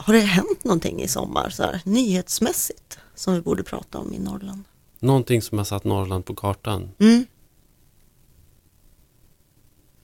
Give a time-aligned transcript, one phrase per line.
[0.00, 4.18] har det hänt någonting i sommar så här, nyhetsmässigt som vi borde prata om i
[4.18, 4.64] Norrland?
[4.98, 6.90] Någonting som har satt Norrland på kartan.
[6.98, 7.26] Mm.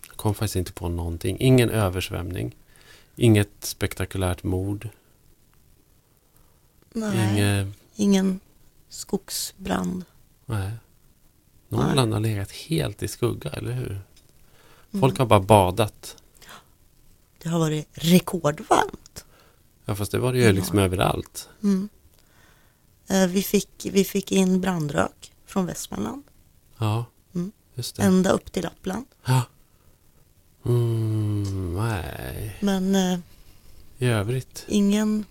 [0.08, 1.36] Jag kom faktiskt inte på någonting.
[1.40, 2.56] Ingen översvämning.
[3.16, 4.88] Inget spektakulärt mord.
[6.92, 8.40] Nej, Inget, ingen
[8.88, 10.04] skogsbrand.
[10.46, 10.70] nej.
[11.68, 14.00] Norrland har legat helt i skugga, eller hur?
[15.00, 16.22] Folk har bara badat.
[17.42, 19.24] Det har varit rekordvarmt.
[19.88, 20.52] Ja, fast det var det ju Ja.
[20.52, 21.48] liksom överallt.
[21.62, 21.88] Mm.
[23.08, 26.22] Eh, Vi, fick, vi fick in brandrök från Västmanland
[26.78, 27.52] Ja, Mm.
[27.74, 28.02] just det.
[28.02, 29.06] ända upp till Lappland.
[29.24, 29.42] Ja.
[30.64, 33.18] Mm, nej, Men eh,
[33.98, 35.24] i övrigt ingen,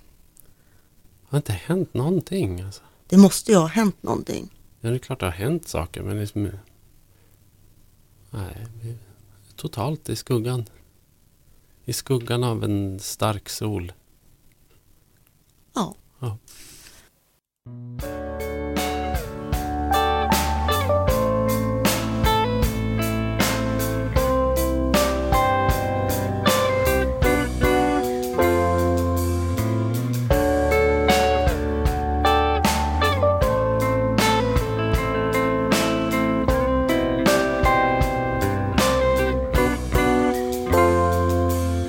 [1.27, 2.61] har inte hänt någonting.
[2.61, 2.81] Alltså.
[3.07, 4.49] det måste ju ha hänt någonting.
[4.81, 6.49] Ja, det är klart det har hänt saker, men liksom...
[8.31, 8.67] Nej,
[9.55, 10.65] totalt i skuggan.
[11.85, 13.93] I skuggan av en stark sol.
[15.75, 15.93] Ja.
[16.21, 16.37] Ja.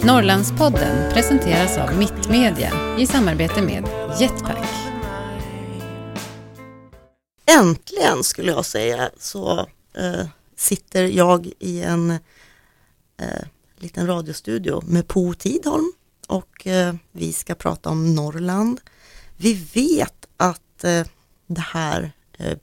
[0.06, 3.88] Norrlandspodden presenteras av Mittmedia i samarbete med
[4.20, 4.68] Jetpack.
[7.46, 9.58] Äntligen skulle jag säga så
[9.94, 13.46] eh, sitter jag i en eh,
[13.76, 15.92] liten radiostudio med Po Tidholm
[16.28, 18.80] och eh, vi ska prata om Norrland.
[19.36, 21.06] Vi vet att eh,
[21.46, 22.12] det här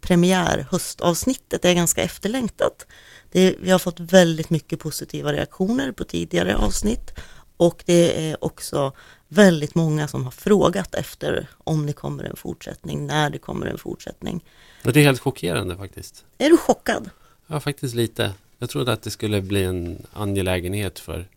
[0.02, 2.88] premiär höstavsnittet är ganska efterlängtat.
[3.32, 7.12] Det, vi har fått väldigt mycket positiva reaktioner på tidigare avsnitt
[7.58, 8.94] och det är också
[9.28, 13.78] väldigt många som har frågat efter om det kommer en fortsättning, när det kommer en
[13.78, 14.44] fortsättning.
[14.84, 16.26] Det är helt chockerande faktiskt.
[16.38, 17.10] Är du chockad?
[17.48, 18.34] Ja, faktiskt lite.
[18.58, 21.28] Jag trodde att det skulle bli en angelägenhet för,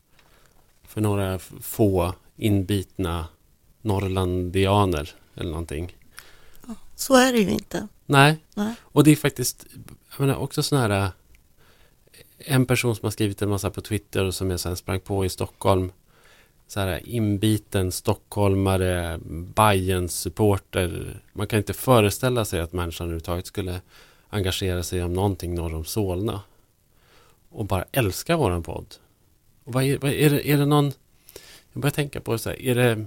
[0.88, 3.26] för några få inbitna
[3.82, 5.96] norrlandianer eller någonting.
[6.96, 7.88] Så är det ju inte.
[8.06, 8.74] Nej, Nej.
[8.82, 9.66] och det är faktiskt
[10.10, 11.08] jag menar, också sån här äh,
[12.38, 15.24] en person som har skrivit en massa på Twitter och som jag sen sprang på
[15.24, 15.92] i Stockholm.
[16.68, 19.18] Så här inbiten stockholmare,
[19.54, 21.20] Bayerns supporter.
[21.32, 23.80] Man kan inte föreställa sig att människan överhuvudtaget skulle
[24.28, 26.40] engagera sig om någonting norr om Solna.
[27.48, 28.94] Och bara älska våran podd.
[29.64, 30.92] Och vad är, vad är, det, är det någon...
[31.72, 33.06] Jag börjar tänka på så här, är det, är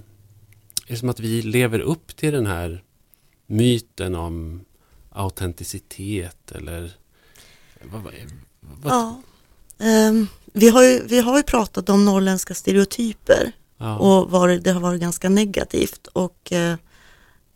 [0.86, 2.82] det som att vi lever upp till den här
[3.46, 4.64] myten om
[5.10, 6.92] autenticitet eller...
[7.82, 8.12] Vad, vad,
[8.60, 9.22] vad, Ja.
[9.78, 13.98] Ehm, vi, har ju, vi har ju pratat om norrländska stereotyper ja.
[13.98, 16.76] och varit, det har varit ganska negativt och eh,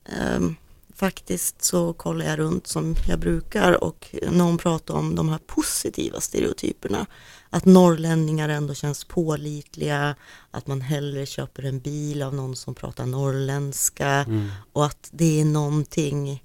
[0.04, 0.56] ehm,
[0.94, 6.20] faktiskt så kollar jag runt som jag brukar och någon pratar om de här positiva
[6.20, 7.06] stereotyperna.
[7.50, 10.14] Att norrlänningar ändå känns pålitliga,
[10.50, 14.50] att man hellre köper en bil av någon som pratar norrländska Mm.
[14.72, 16.44] och att det är någonting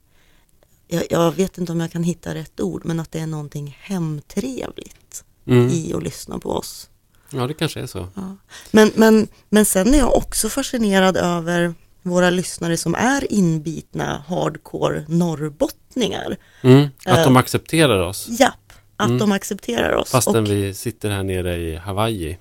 [0.90, 3.78] jag, jag vet inte om jag kan hitta rätt ord, men att det är någonting
[3.82, 5.70] hemtrevligt Mm.
[5.70, 6.90] i att lyssna på oss.
[7.32, 8.08] Ja, det kanske är så.
[8.16, 8.36] Ja.
[8.72, 15.06] Men, men, men sen är jag också fascinerad över våra lyssnare som är inbitna hardcore
[15.08, 16.38] norrbottningar.
[16.62, 16.88] Mm.
[17.06, 17.24] Att Eh.
[17.24, 18.28] de accepterar oss.
[18.30, 19.18] Japp, att Mm.
[19.18, 20.10] de accepterar oss.
[20.12, 22.38] Fastän och, vi sitter här nere i Hawaii.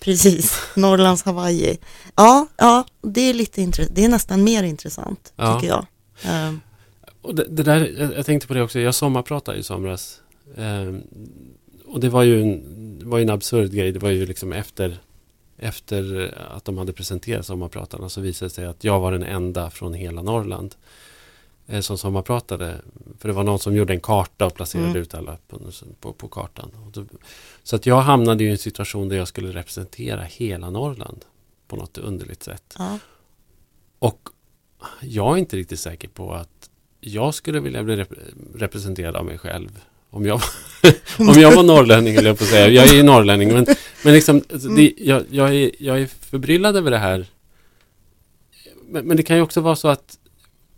[0.00, 1.78] Precis, Norrlands Hawaii.
[2.16, 3.96] Ja, ja det, är lite intressant.
[3.96, 5.54] det är nästan mer intressant, Ja.
[5.60, 5.86] tycker jag.
[6.22, 6.60] Ehm,
[7.22, 8.80] Och det, det där, jag, jag tänkte på det också.
[8.80, 10.20] Jag sommarpratade i somras.
[10.56, 11.02] Ehm,
[11.86, 13.92] och det var ju en, var en absurd grej.
[13.92, 14.98] Det var ju liksom efter,
[15.58, 19.70] efter att de hade presenterat sommarpratarna så visade det sig att jag var den enda
[19.70, 20.74] från hela Norrland
[21.66, 22.74] eh, som sommarpratade.
[23.18, 25.02] För det var någon som gjorde en karta och placerade Mm.
[25.02, 25.58] ut alla på,
[26.00, 26.70] på, på kartan.
[26.92, 27.04] Då,
[27.62, 31.24] så att jag hamnade i en situation där jag skulle representera hela Norrland
[31.68, 32.74] på något underligt sätt.
[32.78, 32.98] ja.
[33.98, 34.28] Och
[35.00, 36.59] jag är inte riktigt säker på att
[37.00, 39.80] jag skulle vilja bli rep- representerad av mig själv.
[40.10, 40.40] Om jag,
[41.18, 42.68] om jag var norrlänning, eller jag på att säga.
[42.68, 43.66] Jag är ju norrlänning, men,
[44.04, 47.26] men liksom, alltså, det, jag, jag, är, jag är förbryllad över det här.
[48.88, 50.18] Men, men det kan ju också vara så att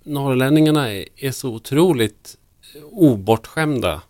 [0.04, 2.36] norrlänningarna är, är så otroligt
[2.90, 4.02] obortskämda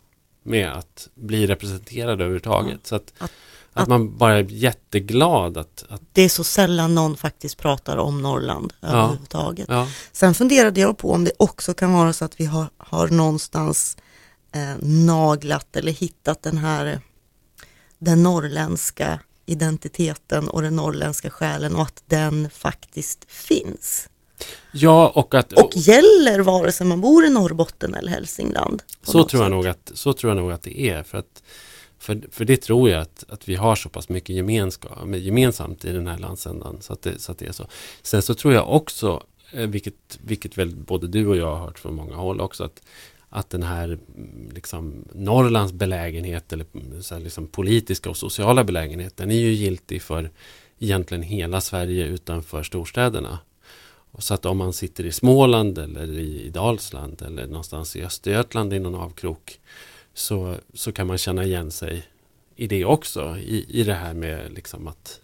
[0.43, 2.87] med att bli representerade överhuvudtaget.
[2.87, 3.33] Så att, Att-
[3.73, 7.97] att, att- man bara är jätteglad att, att Det är så sällan någon faktiskt pratar
[7.97, 9.67] om Norrland överhuvudtaget.
[9.69, 13.09] ja, Sen funderade jag på om det också kan vara så att vi har, har
[13.09, 13.97] någonstans
[14.53, 17.01] eh, naglat eller hittat den här
[17.99, 24.09] den norrländska identiteten och den norrländska själen och att den faktiskt finns.
[24.73, 25.53] Ja, och att...
[25.53, 28.83] Och gäller vare sig man bor i Norrbotten eller Hälsingland.
[29.03, 29.51] Så tror, jag sätt.
[29.51, 31.03] nog att, så tror jag nog att det är.
[31.03, 31.43] För, att,
[32.03, 35.93] för, för det tror jag att, att vi har så pass mycket gemenskap, gemensamt i
[35.93, 36.79] den här landsändan.
[36.81, 37.67] Så att, det, så att det är så.
[38.03, 39.23] Sen så tror jag också,
[39.53, 42.83] eh, vilket, vilket väl både du och jag har hört från många håll också, att,
[43.29, 48.65] att den här mm, liksom, Norrlands belägenhet eller mm, så här, liksom, politiska och sociala
[48.65, 50.31] belägenhet, den är ju giltig för
[50.79, 53.39] egentligen hela Sverige utanför storstäderna.
[54.11, 58.03] Och så att om man sitter i Småland eller i, i Dalsland eller någonstans i
[58.03, 59.59] Östergötland i någon avkrok
[60.15, 62.07] så, så kan man känna igen sig
[62.57, 63.37] i det också.
[63.39, 65.21] I, i det här med liksom att,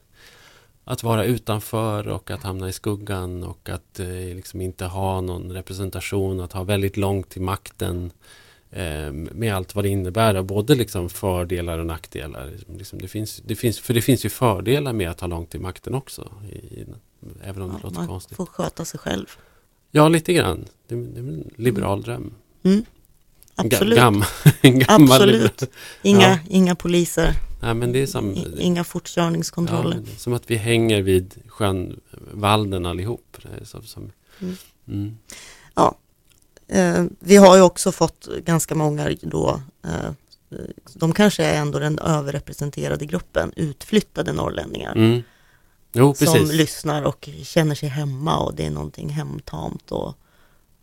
[0.85, 5.52] att vara utanför och att hamna i skuggan och att eh, liksom inte ha någon
[5.52, 8.11] representation, att ha väldigt långt till makten
[8.70, 12.52] eh, med allt vad det innebär, och både liksom fördelar och nackdelar.
[12.79, 15.61] Liksom det finns, det finns, för det finns ju fördelar med att ha långt till
[15.61, 16.32] makten också.
[16.52, 16.84] I,
[17.43, 18.37] även om det Ja, låter man konstigt.
[18.37, 19.26] får sköta sig själv.
[19.91, 20.64] Ja, lite grann.
[20.87, 22.34] Det, det är en liberal dröm.
[22.62, 22.84] Mm.
[23.58, 23.99] Absolut.
[23.99, 24.25] Gam,
[24.62, 25.62] gammal Absolut.
[26.02, 26.38] Inga, Ja.
[26.49, 29.96] inga poliser, Nej, men det är som, inga ja, fortkörningskontroller.
[29.96, 32.00] är som att vi hänger vid sjön
[32.32, 33.37] Valden allihop.
[33.62, 34.56] Så, som, Mm.
[34.88, 35.16] mm.
[36.69, 40.10] Eh, vi har ju också fått ganska många då, eh,
[40.94, 44.93] de kanske är ändå den överrepresenterade gruppen, utflyttade norrlänningar.
[44.96, 45.22] Mm.
[45.93, 50.14] Jo, som lyssnar och känner sig hemma och det är någonting hemtamt och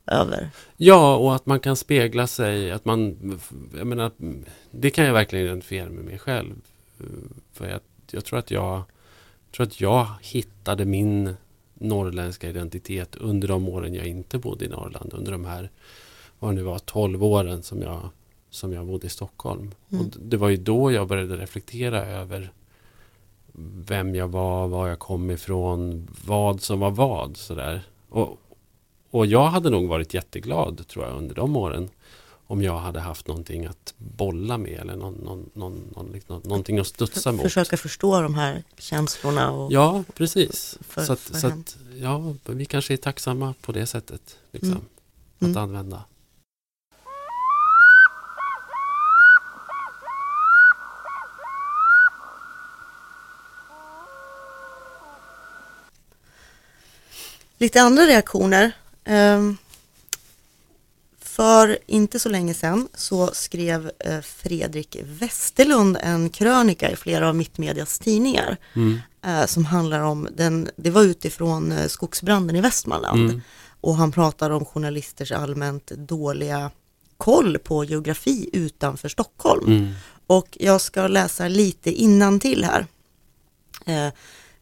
[0.08, 0.50] över.
[0.78, 2.72] Ja, och att man kan spegla sig.
[2.72, 3.18] Att man,
[3.78, 4.12] jag menar,
[4.72, 6.56] det kan jag verkligen identifiera med mig själv.
[7.54, 7.80] För jag,
[8.12, 8.84] jag tror att jag
[9.56, 11.36] tror att jag hittade min
[11.74, 15.14] norrländska identitet under de åren jag inte bodde i Norrland.
[15.14, 15.70] Under de här,
[16.40, 18.10] vad det nu var, 12 åren som jag,
[18.50, 19.72] som jag bodde i Stockholm.
[19.90, 20.06] Mm.
[20.06, 22.52] Och det var ju då jag började reflektera över
[23.88, 27.38] vem jag var, var jag kom ifrån, vad som var vad.
[27.38, 27.82] Sådär.
[28.10, 28.38] Och,
[29.16, 31.90] och jag hade nog varit jätteglad tror jag under de åren
[32.48, 36.80] om jag hade haft någonting att bolla med eller någon, någon, någon, någon, liksom, någonting
[36.80, 37.42] att studsa mot.
[37.42, 40.78] Försöka förstå de här känslorna och Ja, precis.
[40.82, 44.38] För- så att, för så att, ja, vi kanske är tacksamma på det sättet.
[44.52, 44.86] Liksom, Mm.
[45.40, 45.58] Att Mm.
[45.64, 46.04] använda.
[57.58, 58.72] lite andra reaktioner.
[59.06, 59.58] Ehm,
[61.20, 67.36] För inte så länge sedan så skrev eh, Fredrik Westerlund en krönika i flera av
[67.36, 69.00] Mittmedias tidningar Mm.
[69.26, 73.42] eh, som handlar om den, det var utifrån eh, skogsbranden i Västmanland Mm.
[73.82, 76.72] och han pratar om journalisters allmänt dåliga
[77.18, 79.66] koll på geografi utanför Stockholm.
[79.68, 79.94] Mm.
[80.28, 82.86] Och jag ska läsa lite innantill här.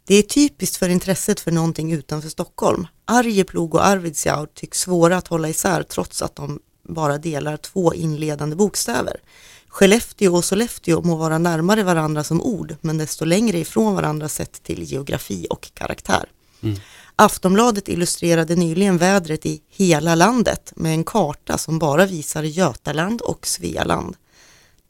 [0.06, 2.88] Det är typiskt för intresset för någonting utanför Stockholm.
[3.06, 6.60] Arjeplog och Arvidsjaur tycks svåra att hålla isär trots att de
[6.90, 9.22] bara delar två inledande bokstäver.
[9.68, 14.64] Skellefteå och Sollefteå må vara närmare varandra som ord, men desto längre ifrån varandra sett
[14.64, 16.26] till geografi och karaktär.
[16.64, 16.80] Mm.
[17.16, 23.48] Aftonbladet illustrerade nyligen vädret i hela landet med en karta som bara visar Götaland och
[23.48, 24.16] Svealand.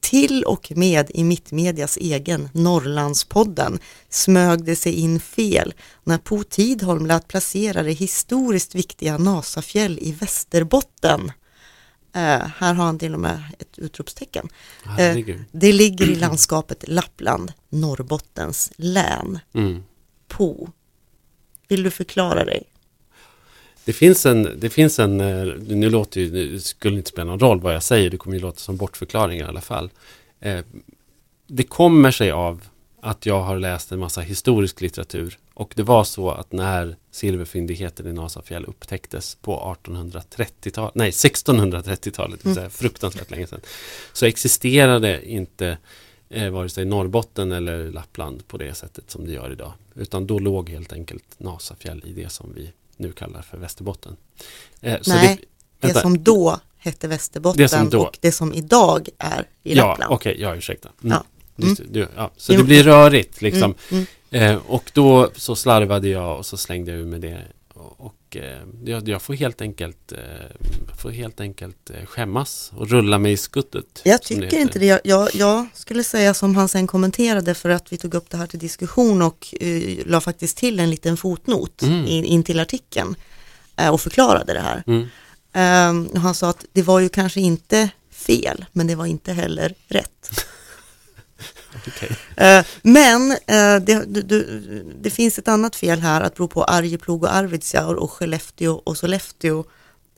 [0.04, 3.80] Till och med i Mittmedias egen Norrlandspodden
[4.10, 5.74] smög det sig in fel
[6.04, 11.32] när Po Tidholm lät placera det historiskt viktiga Nasafjäll i Västerbotten.
[12.16, 12.22] Eh,
[12.58, 14.50] här har han till och med ett utropstecken.
[14.84, 15.44] Herregud.
[15.52, 19.40] Det ligger i landskapet Lappland, Norrbottens län.
[19.54, 19.84] Mm.
[20.28, 20.70] Po.
[21.68, 22.64] Vill du förklara dig?
[23.86, 27.40] Det finns en, det finns en, eh, nu låter ju, det skulle inte spela någon
[27.40, 29.90] roll vad jag säger, det kommer ju låta som bortförklaringar i alla fall.
[30.40, 30.60] Eh,
[31.48, 32.62] det kommer sig av
[33.02, 38.08] att jag har läst en massa historisk litteratur och det var så att när silverfyndigheten
[38.08, 43.62] i Nasafjäll upptäcktes på 1830-talet, nej 1630-talet, det vill säga fruktansvärt länge sedan,
[44.14, 45.78] så existerade inte
[46.30, 49.74] eh, vare sig Norrbotten eller Lappland på det sättet som det gör idag.
[49.96, 54.16] Utan då låg helt enkelt Nasafjäll i det som vi nu kallar för Västerbotten.
[54.82, 55.40] Eh, Nej,
[55.80, 56.02] Det vänta.
[56.02, 60.14] som då hette Västerbotten Det som då- och det som idag är i Ja, Lappland.
[60.14, 60.90] okej, ja ursäkta.
[61.04, 61.18] Mm.
[61.18, 61.24] Ja.
[61.56, 62.32] Det, du, ja.
[62.38, 62.58] Så Jo.
[62.58, 63.76] det blir rörigt liksom.
[63.92, 67.42] Mm, Eh, och då så slarvade jag och så slängde jag ur med det.
[68.04, 70.18] Och, eh, jag, jag får helt enkelt, eh,
[71.02, 74.02] får helt enkelt eh, skämmas och rulla mig i skuttet.
[74.04, 74.58] Jag tycker heter.
[74.58, 74.86] inte det.
[74.86, 78.38] Jag, jag, jag skulle säga som han sen kommenterade för att vi tog upp det
[78.38, 82.06] här till diskussion och uh, la faktiskt till en liten fotnot Mm.
[82.06, 83.16] in, in till artikeln
[83.78, 84.84] eh, och förklarade det här.
[84.88, 86.08] Mm.
[86.08, 89.76] Och han sa att det var ju kanske inte fel, men det var inte heller
[89.88, 90.30] rätt.
[91.88, 92.18] okej.
[92.38, 94.44] Eh, Men eh, det, du, du,
[95.02, 98.98] det finns ett annat fel här att bero på Arjeplog och Arvidsjaur och Skellefteå och
[98.98, 99.64] Sollefteå.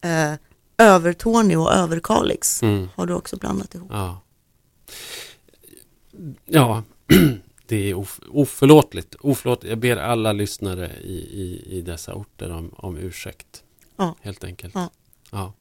[0.01, 0.33] Eh,
[0.77, 2.89] Övertorneå och Överkalix Mm.
[2.95, 3.89] har du också blandat ihop.
[3.93, 4.21] Ja.
[6.45, 6.83] Ja,
[7.67, 9.15] det är of, oförlåtligt.
[9.19, 9.69] oförlåtligt.
[9.69, 13.63] Jag ber alla lyssnare i, i, i dessa orter om, om ursäkt.
[13.97, 14.15] Ja.
[14.21, 14.75] Helt enkelt.
[14.75, 14.89] Ja.
[15.31, 15.53] Ja.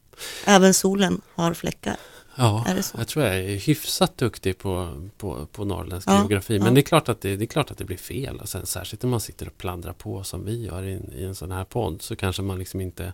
[0.45, 1.95] Även solen har fläckar.
[2.37, 2.65] Ja,
[2.97, 6.59] jag tror jag är hyfsat duktig på, på, på norrländsk Ja, geografi.
[6.59, 6.73] Men ja.
[6.73, 8.39] det, är klart att det, det är klart att det blir fel.
[8.39, 11.23] Och sen, särskilt om man sitter och plandrar på som vi gör i, en- i
[11.23, 13.13] en sån här podd så kanske man liksom inte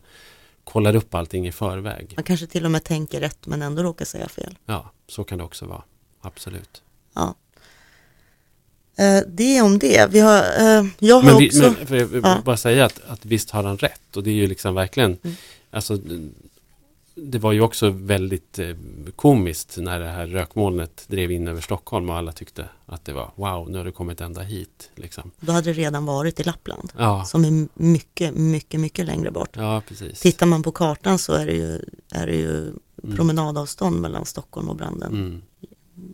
[0.64, 2.14] kollar upp allting i förväg.
[2.16, 4.58] Man kanske till och med tänker rätt men ändå råkar säga fel.
[4.66, 5.84] Ja, så kan det också vara.
[6.22, 6.82] Absolut.
[7.14, 7.36] Ja.
[8.98, 10.08] Eh, det om det.
[10.12, 11.74] Vi har, eh, jag har Men, vi, också...
[11.90, 12.42] men jag vill Ja.
[12.46, 14.18] bara säga att, att visst har han rätt.
[14.18, 15.36] Och det är ju liksom verkligen Mm.
[15.72, 15.98] alltså,
[17.24, 18.76] det var ju också väldigt eh,
[19.16, 23.32] komiskt när det här rökmolnet drev in över Stockholm och alla tyckte att det var
[23.36, 24.92] wow, nu har det kommit ända hit.
[24.96, 25.32] Liksom.
[25.40, 26.94] Då hade det redan varit i Lappland.
[26.98, 29.50] Ja, Som är mycket, mycket, mycket längre bort.
[29.56, 30.20] ja, precis.
[30.20, 32.74] Tittar man på kartan så är det ju, är det ju
[33.04, 33.16] Mm.
[33.16, 35.42] promenadavstånd mellan Stockholm och Branden Mm,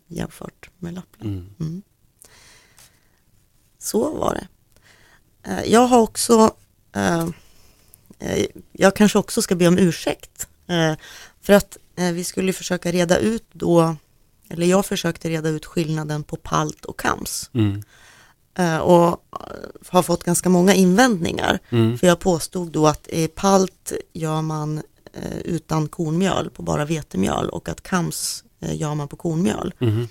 [0.08, 1.32] jämfört med Lappland.
[1.34, 1.54] mm.
[1.60, 1.82] Mm.
[3.80, 4.48] Så var det.
[5.52, 6.52] Eh, Jag har också,
[6.96, 7.28] eh,
[8.72, 10.48] jag kanske också ska be om ursäkt.
[10.68, 10.94] Eh,
[11.42, 13.96] För att eh, vi skulle försöka reda ut då,
[14.50, 17.50] eller jag försökte reda ut skillnaden på palt och kams.
[17.54, 17.84] Mm.
[18.58, 19.24] Eh, Och
[19.88, 21.60] har fått ganska många invändningar.
[21.70, 21.98] Mm.
[21.98, 24.82] För jag påstod då att palt gör man
[25.44, 29.74] utan kornmjöl på bara vetemjöl och att kams gör man på kornmjöl.
[29.80, 30.08] Mhm.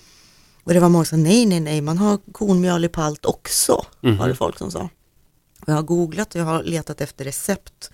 [0.65, 3.87] Och det var många som sa nej, nej, nej, man har kornmjöl i palt också,
[4.01, 4.89] var det folk som sa.
[5.61, 7.91] Och jag har googlat och jag har letat efter recept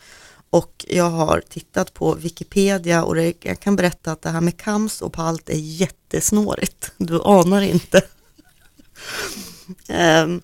[0.52, 4.56] och jag har tittat på Wikipedia och det, jag kan berätta att det här med
[4.56, 6.92] kams och palt är jättesnårigt.
[6.96, 8.02] Du anar inte.
[9.88, 10.40] Ehm,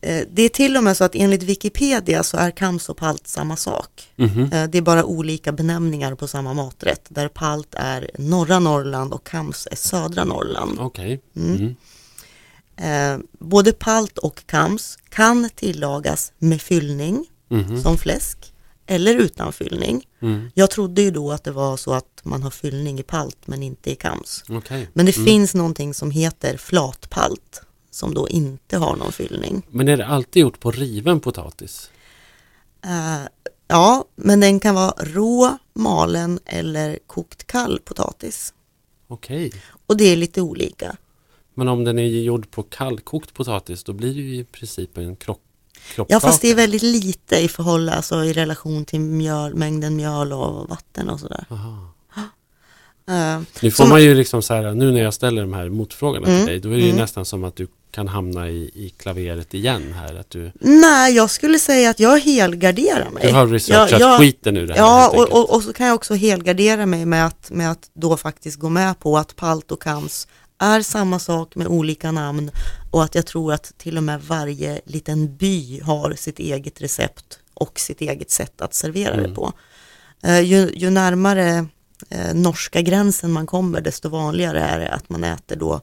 [0.00, 3.26] eh, det är till och med så att enligt Wikipedia så är kams och palt
[3.28, 4.08] samma sak.
[4.16, 4.42] Mhm.
[4.52, 9.26] Eh, Det är bara olika benämningar på samma maträtt där palt är norra Norrland och
[9.26, 10.78] kams är södra Norrland.
[10.80, 11.20] Okej.
[11.36, 11.56] Mm.
[11.56, 11.74] Mm.
[12.76, 17.82] Eh, både palt och kams kan tillagas med fyllning Mhm.
[17.82, 18.53] som fläsk
[18.86, 20.06] eller utan fyllning.
[20.20, 20.50] Mm.
[20.54, 23.62] Jag trodde ju då att det var så att man har fyllning i palt men
[23.62, 24.44] inte i kams.
[24.48, 24.88] Okej.
[24.92, 25.26] Men det Mm.
[25.26, 29.62] finns någonting som heter flatpalt som då inte har någon fyllning.
[29.70, 31.90] Men är det alltid gjort på riven potatis?
[32.84, 33.28] Eh,
[33.68, 38.54] ja, men den kan vara rå, malen eller kokt kall potatis.
[39.08, 39.52] Okej.
[39.86, 40.96] Och det är lite olika.
[41.54, 45.16] Men om den är gjord på kallkokt potatis då blir det ju i princip en
[45.16, 45.40] krock,
[45.88, 46.20] Ja, kroppkaka.
[46.20, 50.68] fast det är väldigt lite i förhållande, alltså i relation till mjöl, mängden mjöl och
[50.68, 51.44] vatten och sådär.
[53.08, 55.68] Eh, Nu får Som- man ju liksom så här, nu när jag ställer de här
[55.68, 57.00] motfrågorna Mm, till dig, då är det ju mm.
[57.00, 60.14] nästan som att du kan hamna i, i klaveret igen här.
[60.14, 63.26] Att du, nej, jag skulle säga att jag helgarderar mig.
[63.26, 65.86] du har researchat jag, jag, skiten ur det här Ja, och, och, och så kan
[65.86, 69.72] jag också helgardera mig med att, med att då faktiskt gå med på att palt
[69.72, 70.28] och kams
[70.64, 72.50] är samma sak med olika namn
[72.90, 77.38] och att jag tror att till och med varje liten by har sitt eget recept
[77.54, 79.28] och sitt eget sätt att servera Mm.
[79.28, 79.52] det på.
[80.22, 81.66] Eh, ju, ju närmare
[82.10, 85.80] eh, norska gränsen man kommer desto vanligare är det att man äter då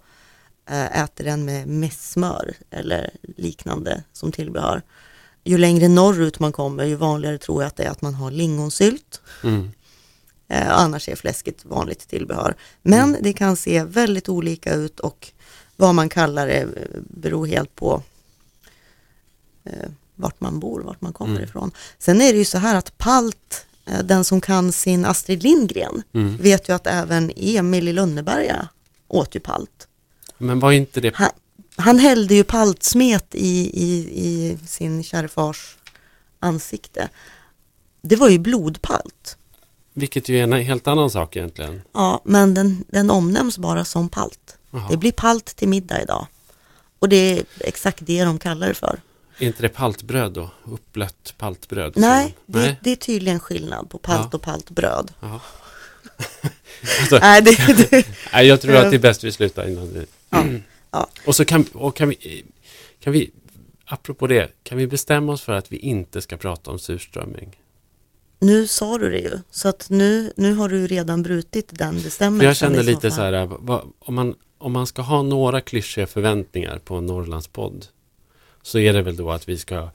[0.70, 4.82] eh, äter den med messmör eller liknande som tillbehör.
[5.44, 8.32] Ju längre norrut man kommer ju vanligare tror jag att det är att man har
[8.32, 9.22] lingonsylt.
[9.44, 9.72] Mm.
[10.52, 12.56] Eh, annars är fläsket vanligt tillbehör.
[12.82, 15.32] Men det kan se väldigt olika ut och
[15.76, 16.68] vad man kallar det eh,
[17.10, 18.04] beror helt på
[19.64, 21.44] eh, vart man bor, vart man kommer Mm.
[21.44, 21.72] ifrån.
[21.98, 26.04] Sen är det ju så här att Palt, eh, den som kan sin Astrid Lindgren,
[26.14, 26.38] Mm.
[26.38, 28.68] vet ju att även Emil i Lönneberga
[29.08, 29.88] åt ju Palt.
[30.38, 31.16] Men var inte det...
[31.16, 31.30] Han,
[31.76, 35.78] han hällde ju paltsmet i, i, i sin kärfars
[36.40, 37.10] ansikte.
[38.02, 39.38] Det var ju blodpalt.
[39.94, 41.82] Vilket ju är en helt annan sak egentligen.
[41.94, 44.58] Ja, men den, den omnämns bara som palt.
[44.72, 44.88] Jaha.
[44.90, 46.28] Det blir palt till middag idag.
[47.00, 49.02] Och det är exakt det de kallar det för.
[49.38, 50.50] Är inte det paltbröd då?
[50.64, 51.94] Uppblött paltbröd?
[51.96, 54.38] Nej, det, det är tydligen skillnad på palt Ja.
[54.38, 55.12] och paltbröd.
[57.00, 57.52] Alltså, Nej, det,
[57.92, 60.06] det, nej, jag tror att det är bäst vi slutar innan vi...
[60.30, 60.46] ja,
[60.92, 61.08] ja.
[61.26, 62.46] Och så kan, och kan vi...
[63.00, 63.32] Kan vi
[63.86, 67.56] apropå det, kan vi bestämma oss för att vi inte ska prata om surströmming?
[68.42, 72.48] Nu sa du det ju, så att nu, nu har du redan brutit den bestämmelsen.
[72.48, 73.50] Jag känner så lite så här,
[74.00, 77.86] om, man, om man ska ha några klyschiga förväntningar på en Norrlandspodd
[78.62, 79.90] så är det väl då att vi ska,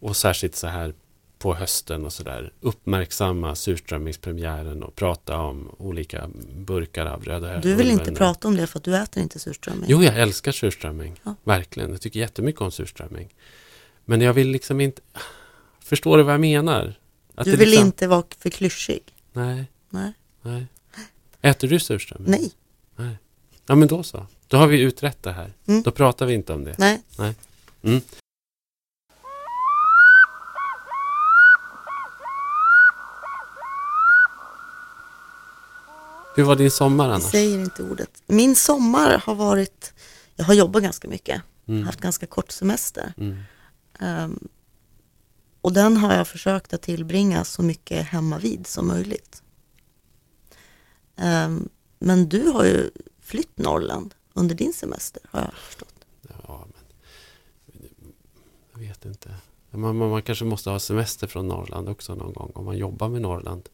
[0.00, 0.94] och särskilt så här
[1.38, 7.90] på hösten och sådär uppmärksamma surströmmingspremiären och prata om olika burkar av Röda Du vill
[7.90, 9.84] inte prata om det för att du äter inte surströmming.
[9.88, 11.20] Jo, jag älskar surströmming.
[11.22, 11.34] Ja.
[11.44, 11.90] Verkligen.
[11.90, 13.34] Jag tycker jättemycket om surströmming.
[14.04, 15.02] Men jag vill liksom inte...
[15.80, 16.94] Förstår du vad jag menar?
[17.34, 17.86] Att du vill liksom...
[17.86, 19.02] inte vara för klyschig.
[19.32, 20.12] Nej, Nej.
[20.42, 20.66] nej.
[21.42, 22.30] Äter du surströmming?
[22.30, 22.50] Nej.
[22.96, 23.16] nej.
[23.66, 24.26] Ja, men då så.
[24.48, 25.52] Då har vi utrett det här.
[25.66, 25.82] Mm.
[25.82, 26.74] Då pratar vi inte om det.
[26.78, 27.02] Nej.
[27.82, 28.00] Mm.
[36.36, 37.30] Hur var din sommar Jag annars?
[37.30, 38.22] säger inte ordet.
[38.26, 39.92] Min sommar har varit,
[40.36, 41.82] jag har jobbat ganska mycket, Mm.
[41.84, 43.12] haft ganska kort semester.
[43.16, 43.38] Mm.
[44.00, 44.48] Ehm,
[45.62, 49.42] och den har jag försökt att tillbringa så mycket hemma vid som möjligt.
[51.16, 52.90] Ehm, men du har ju
[53.20, 55.94] flytt Norrland under din semester har jag förstått.
[56.22, 56.82] Ja, men...
[58.72, 59.34] Jag vet inte.
[59.70, 63.08] Man, man, man kanske måste ha semester från Norrland också någon gång om man jobbar
[63.08, 63.68] med Norrland.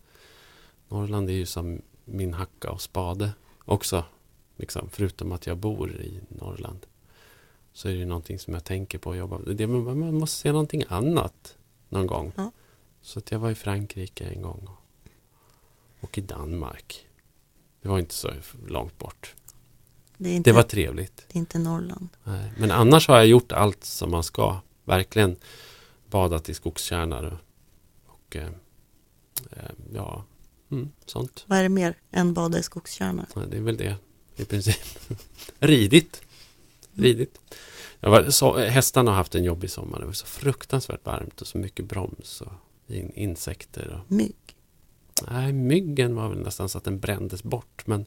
[0.88, 3.30] Norrland är ju som min hacka och spade
[3.64, 4.04] också.
[4.56, 6.86] Liksom, förutom att jag bor i Norrland.
[7.72, 9.56] Så är det ju någonting som jag tänker på att jobba med.
[9.56, 11.57] Det, man, man måste se någonting annat
[11.88, 12.32] någon gång.
[12.36, 12.50] Ja.
[13.02, 14.68] Så att jag var i Frankrike en gång.
[16.00, 17.06] Och i Danmark.
[17.82, 18.30] Det var inte så
[18.66, 19.34] långt bort.
[20.16, 21.16] Det inte, Det var trevligt.
[21.16, 22.08] det är inte Norrland.
[22.24, 24.60] Nej, Men annars har jag gjort allt som man ska.
[24.84, 25.36] Verkligen
[26.10, 27.38] badat i skogskärnor
[28.06, 28.48] och, eh,
[29.50, 30.24] eh, ja,
[30.70, 31.44] mm, sånt.
[31.46, 33.26] Vad är det mer än bada i skogskärnor?
[33.34, 33.96] Ja, Det är väl det
[34.36, 34.76] i princip.
[35.58, 36.22] Ridit.
[36.94, 37.38] Ridit.
[38.00, 40.00] Jag var, så, hästarna har haft en jobbig sommar.
[40.00, 42.52] Det var så fruktansvärt varmt och så mycket broms och
[42.94, 43.88] in, insekter.
[44.06, 44.36] Och, Mygg.
[45.30, 47.82] nej, myggen var väl nästan så att den brändes bort.
[47.86, 48.06] Men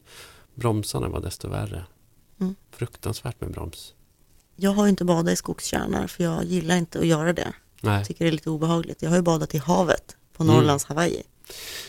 [0.54, 1.84] bromsarna var desto värre.
[2.40, 2.54] Mm.
[2.70, 3.94] Fruktansvärt med broms.
[4.56, 7.52] Jag har ju inte badat i skogskärnor för jag gillar inte att göra det.
[7.80, 9.02] Nej, Jag tycker det är lite obehagligt.
[9.02, 10.54] Jag har ju badat i havet på Mm.
[10.56, 11.22] Norrlands Hawaii.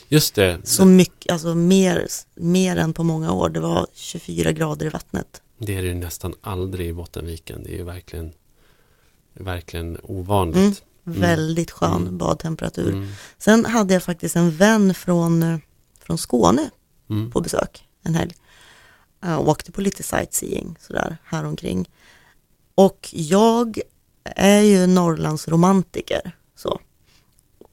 [0.07, 0.59] just det.
[0.63, 3.49] Så mycket, alltså mer, mer än på många år.
[3.49, 5.41] Det var 24 grader i vattnet.
[5.65, 7.63] Det är det nästan aldrig i Bottenviken.
[7.63, 8.33] Det är ju verkligen,
[9.33, 10.83] verkligen ovanligt.
[11.07, 11.19] Mm.
[11.21, 12.17] Väldigt skön Mm.
[12.17, 12.89] badtemperatur.
[12.89, 13.09] Mm.
[13.37, 15.57] Sen hade jag faktiskt en vän från, eh,
[15.99, 16.69] från Skåne
[17.09, 17.31] Mm.
[17.31, 18.33] på besök en helg.
[19.25, 21.89] Uh, och åkte på lite sightseeing sådär häromkring.
[22.75, 23.79] Och jag
[24.23, 26.79] är ju Norrlands romantiker så.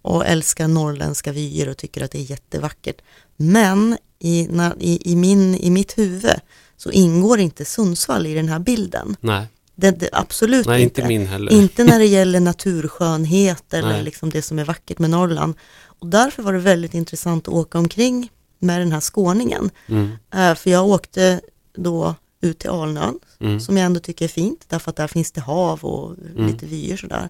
[0.03, 3.03] Och älskar norrländska vyer och tycker att det är jättevackert.
[3.37, 6.41] Men i, när, i, i, min, i mitt huvud
[6.83, 9.17] så ingår inte Sundsvall i den här bilden.
[9.21, 11.01] Nej, Det, det, absolut nej inte.
[11.01, 11.53] inte min heller.
[11.53, 14.03] Inte när det gäller naturskönhet eller Nej.
[14.03, 15.55] liksom det som är vackert med Norrland.
[15.85, 19.71] Och därför var det väldigt intressant att åka omkring med den här skåningen.
[19.87, 20.11] Mm.
[20.35, 21.41] Eh, för jag åkte
[21.77, 23.61] då ut till Alnön, Mm.
[23.61, 26.47] som jag ändå tycker är fint, därför att där finns det hav och Mm.
[26.47, 27.29] lite vyer sådär.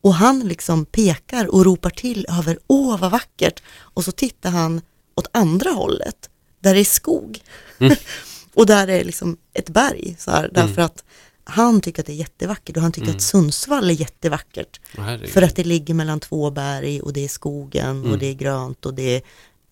[0.00, 3.62] Och han liksom pekar och ropar till över, åh vad vackert.
[3.78, 4.80] Och så tittar han
[5.14, 6.30] åt andra hållet,
[6.60, 7.40] där det är skog.
[7.78, 7.96] Mm.
[8.58, 11.04] och där är liksom ett berg, så här, därför att
[11.44, 13.16] han tycker att det är jättevackert och han tycker Mm.
[13.16, 14.80] att Sundsvall är jättevackert.
[14.96, 15.28] Herregud.
[15.30, 18.10] För att det ligger mellan två berg och det är skogen Mm.
[18.12, 19.22] och det är grönt och det är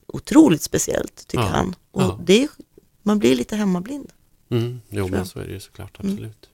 [0.06, 1.74] otroligt speciellt tycker Ja, han.
[1.90, 2.20] Och ja.
[2.24, 2.48] det är,
[3.02, 4.12] man blir lite hemmablind.
[4.50, 4.80] Mm.
[4.90, 6.00] Jo, men så är det ju såklart.
[6.00, 6.12] Mm.
[6.12, 6.48] Absolut.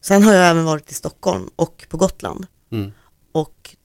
[0.00, 2.46] Sen har jag även varit i Stockholm och på Gotland.
[2.72, 2.92] Mm.
[3.32, 3.76] Och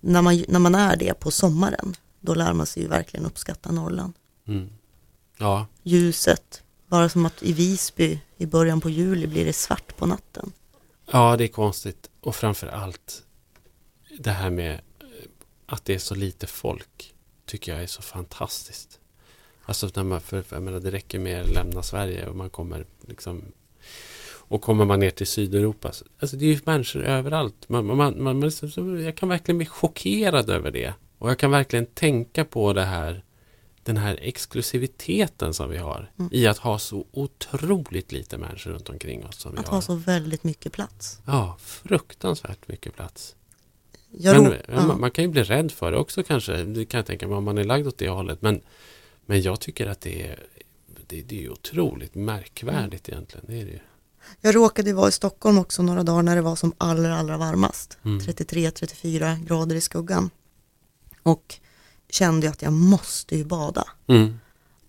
[0.00, 3.72] när man, när man är det på sommaren, då lär man sig ju verkligen uppskatta
[3.72, 4.12] Norrland.
[5.42, 10.06] Ja, Ljuset, bara som att i Visby i början på juli blir det svart på
[10.06, 10.52] natten.
[11.12, 12.10] ja, det är konstigt.
[12.20, 13.22] Och framför allt
[14.18, 15.06] det här med eh,
[15.66, 17.14] att det är så lite folk
[17.46, 18.98] tycker jag är så fantastiskt.
[19.64, 22.86] Alltså när man, för, jag menar, det räcker med att lämna Sverige och man kommer
[23.08, 23.42] liksom
[24.48, 27.68] och kommer man ner till Sydeuropa, så- alltså det är ju människor överallt.
[27.68, 28.50] Man, man, man,
[29.04, 30.94] jag kan verkligen bli chockerad över det.
[31.18, 33.24] Och jag kan verkligen tänka på det här,
[33.84, 36.30] den här exklusiviteten som vi har Mm.
[36.32, 39.74] i att ha så otroligt lite människor runt omkring oss som vi Att har.
[39.74, 41.20] ha så väldigt mycket plats.
[41.26, 43.36] Ja, fruktansvärt mycket plats.
[44.10, 44.86] Jag Men ja.
[44.86, 46.64] man, man kan ju bli rädd för det också kanske.
[46.64, 48.42] Det kan jag tänka mig om man är lagd åt det hållet.
[48.42, 48.60] Men,
[49.26, 50.46] men jag tycker att det är,
[51.06, 53.46] det, det är otroligt märkvärdigt egentligen.
[53.48, 53.80] Det är det.
[54.40, 57.98] Jag råkade vara i Stockholm också några dagar när det var som allra, allra varmast.
[58.04, 58.18] Mm.
[58.20, 60.30] 33-34 grader i skuggan.
[61.22, 61.54] Och
[62.14, 63.84] kände ju att jag måste ju bada.
[64.06, 64.38] Mm.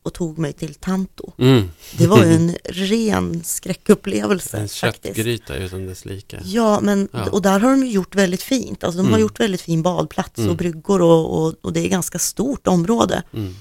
[0.03, 1.31] Och tog mig till Tanto.
[1.37, 1.69] Mm.
[1.97, 5.05] Det var ju en ren skräckupplevelse En faktiskt.
[5.15, 6.41] köttgryta utan dess like.
[6.45, 7.29] Ja, men Ja.
[7.29, 8.83] och där har de gjort väldigt fint.
[8.83, 9.21] Alltså de har Mm.
[9.21, 10.49] gjort väldigt fin badplats Mm.
[10.51, 13.23] och bryggor och, och, och det är ganska stort område.
[13.33, 13.55] Mm.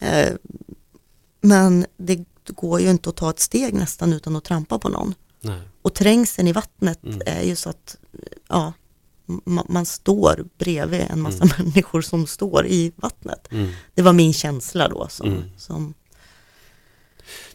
[0.00, 0.32] Eh,
[1.40, 5.14] men det går ju inte att ta ett steg nästan utan att trampa på någon.
[5.40, 5.60] Nej.
[5.82, 7.20] Och trängseln i vattnet Mm.
[7.26, 7.96] är ju så att,
[8.48, 8.72] ja,
[9.68, 11.56] man står bredvid en massa Mm.
[11.58, 13.48] människor som står i vattnet.
[13.52, 13.70] Mm.
[13.94, 15.42] Det var min känsla då som, Mm.
[15.56, 15.94] som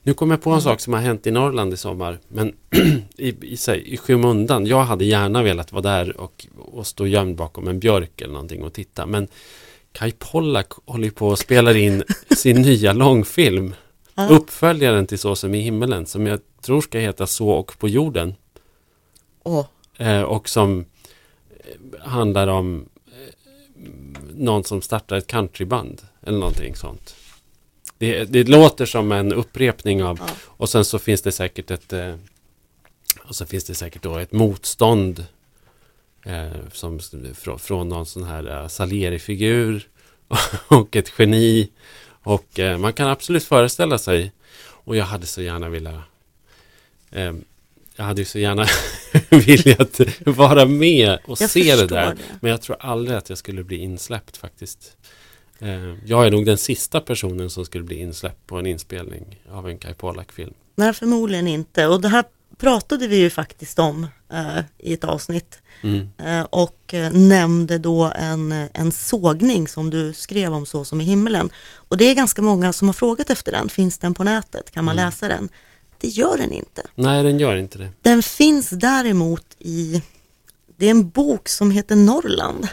[0.03, 0.61] Nu kom jag på en Mm.
[0.63, 2.19] sak som har hänt i Norrland i sommar.
[2.27, 2.53] Men
[3.17, 4.65] i, i, sig- i skymundan.
[4.65, 8.63] Jag hade gärna velat vara där och, och stå gömd bakom en björk eller någonting
[8.63, 9.05] och titta.
[9.05, 9.27] Men
[9.91, 12.03] Kai Pollak håller på och spelar in
[12.37, 13.75] sin nya långfilm.
[14.15, 14.27] Ja.
[14.27, 16.05] Uppföljaren till Så som i himmelen.
[16.05, 18.35] Som jag tror ska heta Så och på jorden.
[19.43, 19.65] åh,
[19.97, 20.85] Eh, och som
[21.99, 23.33] handlar om eh,
[24.35, 26.01] någon som startar ett countryband.
[26.21, 27.15] Eller någonting sånt.
[27.97, 30.27] Det, det låter som en upprepning av Ja.
[30.45, 32.15] och sen så finns det säkert ett eh,
[33.23, 35.25] och så finns det säkert då ett motstånd
[36.25, 36.99] eh, som,
[37.33, 39.87] från, från någon sån här eh, Salieri-figur
[40.67, 41.69] och ett geni
[42.07, 46.03] och eh, man kan absolut föreställa sig och jag hade så gärna vilja
[47.11, 47.33] eh,
[47.95, 48.65] jag hade ju så gärna
[49.29, 49.99] velat
[50.37, 52.17] vara med och jag se det där det.
[52.41, 54.97] men jag tror aldrig att jag skulle bli insläppt faktiskt.
[55.59, 59.69] Eh, Jag är nog den sista personen som skulle bli insläppt på en inspelning av
[59.69, 60.53] en Kai Pollak-film.
[60.75, 61.87] Nej, förmodligen inte.
[61.87, 62.23] Och det här
[62.57, 65.59] pratade vi ju faktiskt om eh, i ett avsnitt.
[65.81, 66.09] Mm.
[66.17, 71.03] Eh, och eh, nämnde då en, en sågning som du skrev om så som i
[71.03, 71.49] himmelen.
[71.73, 73.69] Och det är ganska många som har frågat efter den.
[73.69, 74.71] Finns den på nätet?
[74.71, 75.05] Kan man Mm.
[75.05, 75.49] läsa den?
[76.05, 76.87] Det gör den inte.
[76.95, 77.89] Nej, den gör inte det.
[78.01, 80.01] Den finns däremot i,
[80.77, 82.67] det är en bok som heter Norrland.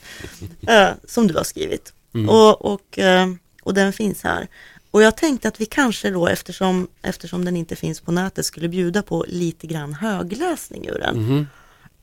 [0.68, 1.92] eh, som du har skrivit.
[2.14, 2.28] Mm.
[2.28, 3.28] Och, och, eh,
[3.62, 4.48] och den finns här.
[4.90, 8.68] Och jag tänkte att vi kanske då, eftersom, eftersom den inte finns på nätet, skulle
[8.68, 11.16] bjuda på lite grann högläsning ur den.
[11.16, 11.46] Mhm.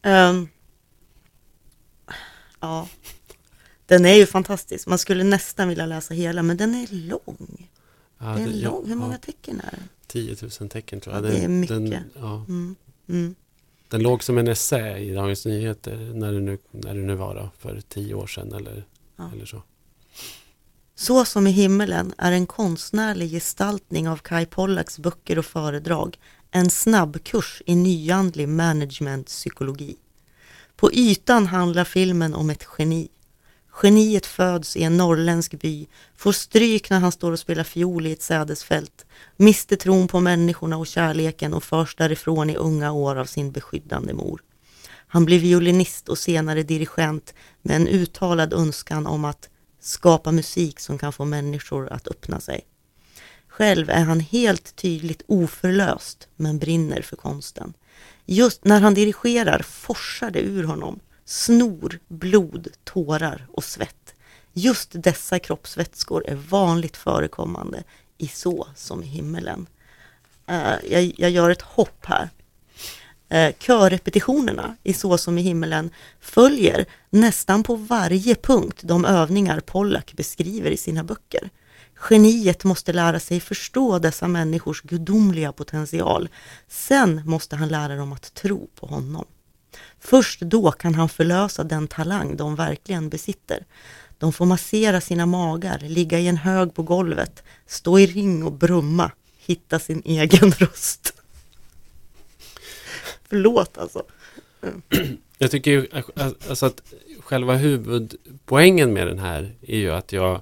[0.01, 0.47] Ehm,
[2.59, 2.87] ja,
[3.85, 4.87] den är ju fantastisk.
[4.87, 7.67] Man skulle nästan vilja läsa hela, men den är lång.
[8.19, 8.87] Ja, Det är det- lång.
[8.87, 9.83] Hur många tecken är det?
[10.07, 11.25] 10 000 tecken tror jag.
[11.25, 11.75] Ja, det är mycket.
[11.75, 12.75] Den, ja, Mm.
[13.09, 13.35] Mm.
[13.89, 17.35] den låg som en essä i Dagens Nyheter när det nu, när det nu var
[17.35, 19.31] då, för tio år sedan eller, Ja.
[19.33, 19.63] eller så.
[20.95, 26.19] Så som i himmelen är en konstnärlig gestaltning av Kai Pollaks böcker och föredrag
[26.51, 29.95] en snabbkurs i nyandlig managementpsykologi.
[30.75, 33.07] På ytan handlar filmen om ett geni.
[33.81, 38.11] Geniet föds i en norrländsk by, får stryk när han står och spelar fiol i
[38.11, 43.25] ett sädesfält, mister tron på människorna och kärleken och förs därifrån i unga år av
[43.25, 44.41] sin beskyddande mor.
[45.07, 49.49] Han blir violinist och senare dirigent med en uttalad önskan om att
[49.81, 52.61] skapa musik som kan få människor att öppna sig.
[53.47, 57.73] Själv är han helt tydligt oförlöst men brinner för konsten.
[58.25, 60.99] Just när han dirigerar forsar det ur honom.
[61.29, 64.13] Snor, blod, tårar och svett.
[64.53, 67.83] Just dessa kroppsvätskor är vanligt förekommande
[68.17, 69.67] i Så som i himmelen.
[70.49, 72.29] Uh, jag, jag gör ett hopp här.
[73.33, 80.13] Uh, körrepetitionerna i Så som i himmelen följer nästan på varje punkt de övningar Pollack
[80.13, 81.49] beskriver i sina böcker.
[82.09, 86.29] Geniet måste lära sig förstå dessa människors gudomliga potential.
[86.67, 89.25] Sen måste han lära dem att tro på honom.
[89.99, 93.65] Först då kan han förlösa den talang de verkligen besitter.
[94.17, 98.51] De får massera sina magar, ligga i en hög på golvet, stå i ring och
[98.51, 101.13] brumma, hitta sin egen röst.
[103.29, 104.03] Förlåt alltså.
[105.37, 105.87] Jag tycker ju
[106.49, 106.81] alltså att
[107.19, 110.41] själva huvudpoängen med den här är ju att jag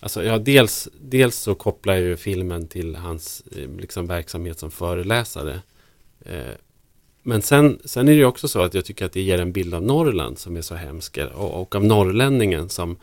[0.00, 4.70] Alltså ja, dels, dels så kopplar jag ju filmen till hans eh, liksom, verksamhet som
[4.70, 5.60] föreläsare.
[6.20, 6.52] Eh,
[7.22, 9.74] men sen, sen är det också så att jag tycker att det ger en bild
[9.74, 11.18] av Norrland som är så hemsk.
[11.34, 12.96] Och, och av norrlänningen som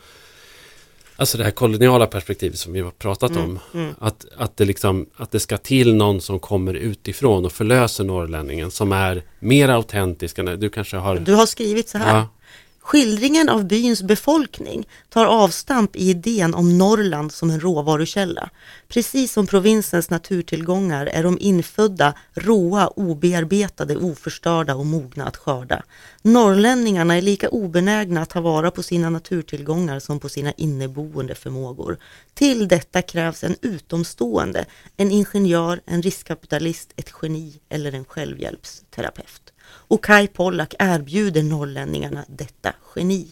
[1.18, 3.60] Alltså det här koloniala perspektivet som vi har pratat Mm, om.
[3.74, 3.94] mm.
[4.00, 8.72] Att, att, det liksom, att det ska till någon som kommer utifrån och förlöser norrlänningen
[8.72, 10.38] som är mer autentisk.
[10.40, 11.16] än- Du kanske har...
[11.16, 12.16] Du har skrivit så här.
[12.18, 12.28] Ja,
[12.86, 18.50] Skildringen av byns befolkning tar avstamp i idén om Norrland som en råvarukälla.
[18.88, 25.84] Precis som provinsens naturtillgångar är de infödda, råa, obearbetade, oförstörda och mogna att skörda.
[26.22, 31.98] Norrlänningarna är lika obenägna att ta vara på sina naturtillgångar som på sina inneboende förmågor.
[32.34, 34.66] Till detta krävs en utomstående,
[34.98, 39.55] en ingenjör, en riskkapitalist, ett geni eller en självhjälpsterapeut.
[39.68, 43.28] Och Kai Pollak erbjuder norrlänningarna detta geni.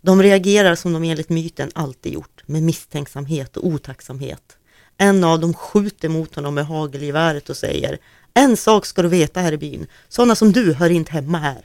[0.00, 4.56] De reagerar som de enligt myten alltid gjort, med misstänksamhet och otacksamhet.
[4.96, 7.98] En av dem skjuter mot honom med hagelgeväret och säger
[8.34, 11.62] En sak ska du veta här i byn, sådana som du hör inte hemma här.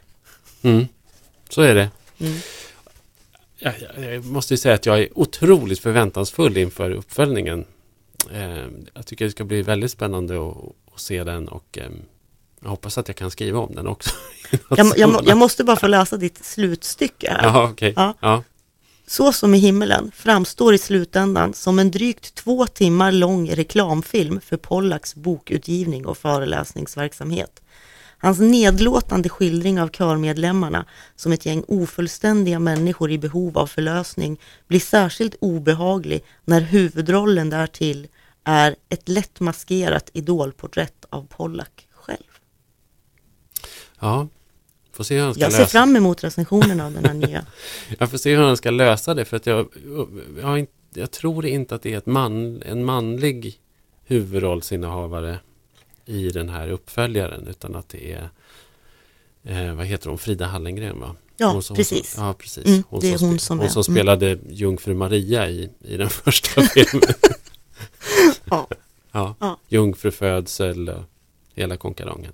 [0.62, 0.88] mm,
[1.50, 1.90] så är det.
[2.20, 2.40] Mm.
[3.58, 7.66] Jag, jag, jag måste ju säga att jag är otroligt förväntansfull inför uppföljningen.
[8.32, 10.58] Eh, jag tycker det ska bli väldigt spännande att,
[10.94, 11.90] att se den och eh,
[12.64, 14.10] Jag hoppas att jag kan skriva om den också.
[14.70, 17.44] Jag, jag, jag måste bara få läsa ditt slutstycke här.
[17.44, 17.94] Ja, okej.
[17.96, 18.14] Ja.
[18.20, 18.44] Ja.
[19.08, 24.58] Så som i himmelen framstår i slutändan som en drygt två timmar lång reklamfilm för
[24.58, 27.62] Pollaks bokutgivning och föreläsningsverksamhet.
[28.18, 34.80] Hans nedlåtande skildring av körmedlemmarna som ett gäng ofullständiga människor i behov av förlösning blir
[34.80, 38.08] särskilt obehaglig när huvudrollen därtill
[38.44, 41.88] är ett lätt maskerat idolporträtt av Pollack.
[44.04, 44.28] Ja.
[44.92, 47.46] Får se hur han ska Jag ser lösa fram emot recensionerna av den här nya.
[48.00, 49.68] Jag får se hur han ska lösa det för att jag,
[50.42, 53.60] jag, inte, jag tror inte att det är ett man, en manlig
[54.06, 55.40] huvudrollsinnehavare
[56.06, 58.30] i den här uppföljaren utan att det är
[59.44, 61.16] eh, vad heter hon, Frida Hallengren va?
[61.38, 62.16] Ja, Hon som- precis.
[62.18, 62.66] Ja, precis.
[62.66, 63.72] Mm, hon det är som, hon som hon är.
[63.72, 63.96] som Mm.
[63.96, 67.10] spelade Jungfru Maria i, i den första filmen.
[68.46, 68.68] Ja.
[69.12, 69.36] ja.
[69.40, 69.58] Ja.
[69.68, 71.04] Jungfrufödsel och
[71.56, 72.34] hela konkarongen.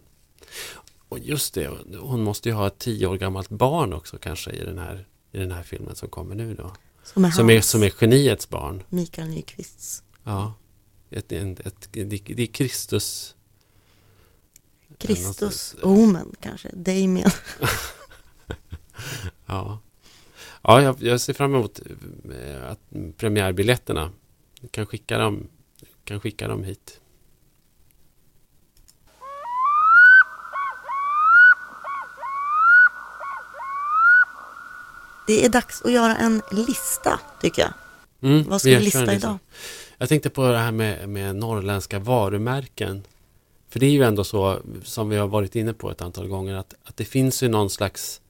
[1.10, 1.68] Och just det,
[2.00, 5.38] hon måste ju ha ett tio år gammalt barn också kanske i den här, i
[5.38, 6.74] den här filmen som kommer nu då.
[7.04, 8.84] Som är, Som är, som är geniets barn.
[8.90, 10.04] Mikael Nyqvists.
[10.24, 10.54] Ja.
[11.10, 13.36] Ett, ett, ett, det, är Kristus.
[14.98, 17.32] Kristus Omen kanske, Damien.
[19.46, 19.80] Ja,
[20.62, 21.80] ja jag, jag ser fram emot
[22.32, 22.80] eh, att
[23.18, 24.12] premiärbiljetterna.
[24.72, 25.48] Kan skicka dem,
[26.04, 27.02] kan skicka dem hit.
[35.30, 37.74] Det är dags att göra en lista tycker jag.
[38.22, 39.14] Mm, Vad ska vi lista.
[39.14, 39.38] idag?
[39.98, 43.04] Jag tänkte på det här med, med norrländska varumärken.
[43.70, 46.56] För det är ju ändå så, som vi har varit inne på ett antal gånger,
[46.56, 48.22] att, att det finns ju någon slags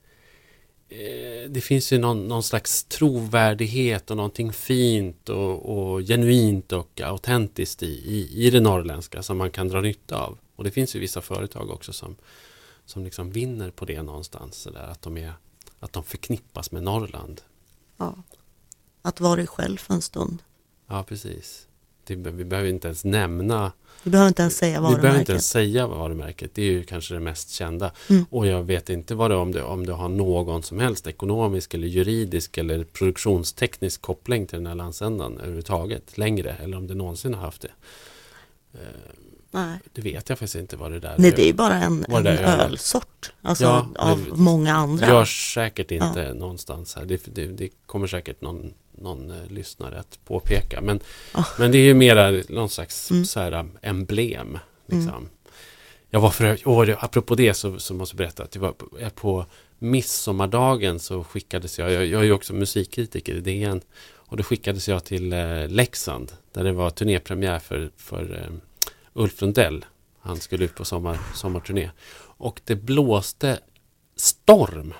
[0.88, 7.00] eh, det finns ju någon, någon slags trovärdighet och någonting fint och, och genuint och
[7.00, 10.38] autentiskt i, i, i det norrländska som man kan dra nytta av.
[10.56, 12.16] Och det finns ju vissa företag också som,
[12.86, 14.56] som liksom vinner på det någonstans.
[14.56, 15.32] Så där, att, de är,
[15.80, 17.40] att de förknippas med Norrland.
[17.96, 18.14] Ja.
[19.02, 20.42] Att vara dig själv för en stund.
[20.86, 21.66] Ja, precis.
[22.04, 25.28] Det, vi behöver inte ens nämna Vi behöver inte ens säga Vi behöver inte varumärket.
[25.28, 26.54] ens säga varumärket.
[26.54, 27.92] Det är ju kanske det mest kända.
[28.08, 28.24] Mm.
[28.30, 31.74] Och jag vet inte vad det om det, om det har någon som helst ekonomisk
[31.74, 36.56] eller juridisk eller produktionsteknisk koppling till den här landsändan överhuvudtaget längre.
[36.62, 37.70] Eller om det någonsin har haft det.
[39.50, 39.78] Nej.
[39.92, 42.30] Det vet jag faktiskt inte vad det där Nej, det är bara en, en det
[42.30, 42.58] är.
[42.58, 43.32] ölsort.
[43.42, 45.06] Alltså Ja, av det- många andra.
[45.08, 47.04] görs säkert inte någonstans här.
[47.04, 50.80] Det, det, det kommer säkert någon, någon eh, lyssnare att påpeka.
[50.80, 51.00] Men,
[51.32, 51.44] Ah.
[51.58, 53.24] men det är ju mera någon slags Mm.
[53.24, 54.58] så här, um, emblem.
[54.86, 55.28] Liksom.
[56.10, 58.88] Jag var för det- apropå det så, så måste jag berätta att jag var på,
[59.00, 59.46] jag på
[59.78, 63.80] midsommardagen så skickades jag, jag, jag är ju också musikkritiker i DN,
[64.12, 68.56] och då skickades jag till eh, Leksand där det var turnépremiär för, för eh,
[69.12, 69.84] Ulf Lundell.
[70.20, 71.90] Han skulle ut på sommar, sommarturné.
[72.36, 73.58] Och det blåste
[74.16, 74.94] storm.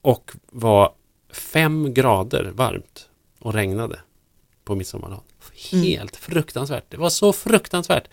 [0.00, 0.92] Och var
[1.30, 4.00] fem grader varmt och regnade
[4.64, 5.24] på midsommardagen.
[5.72, 6.84] Helt fruktansvärt.
[6.88, 8.08] Det var så fruktansvärt.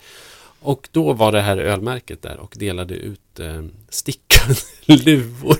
[0.60, 4.54] Och då var det här ölmärket där och delade ut eh, stickade
[4.86, 5.56] luvor.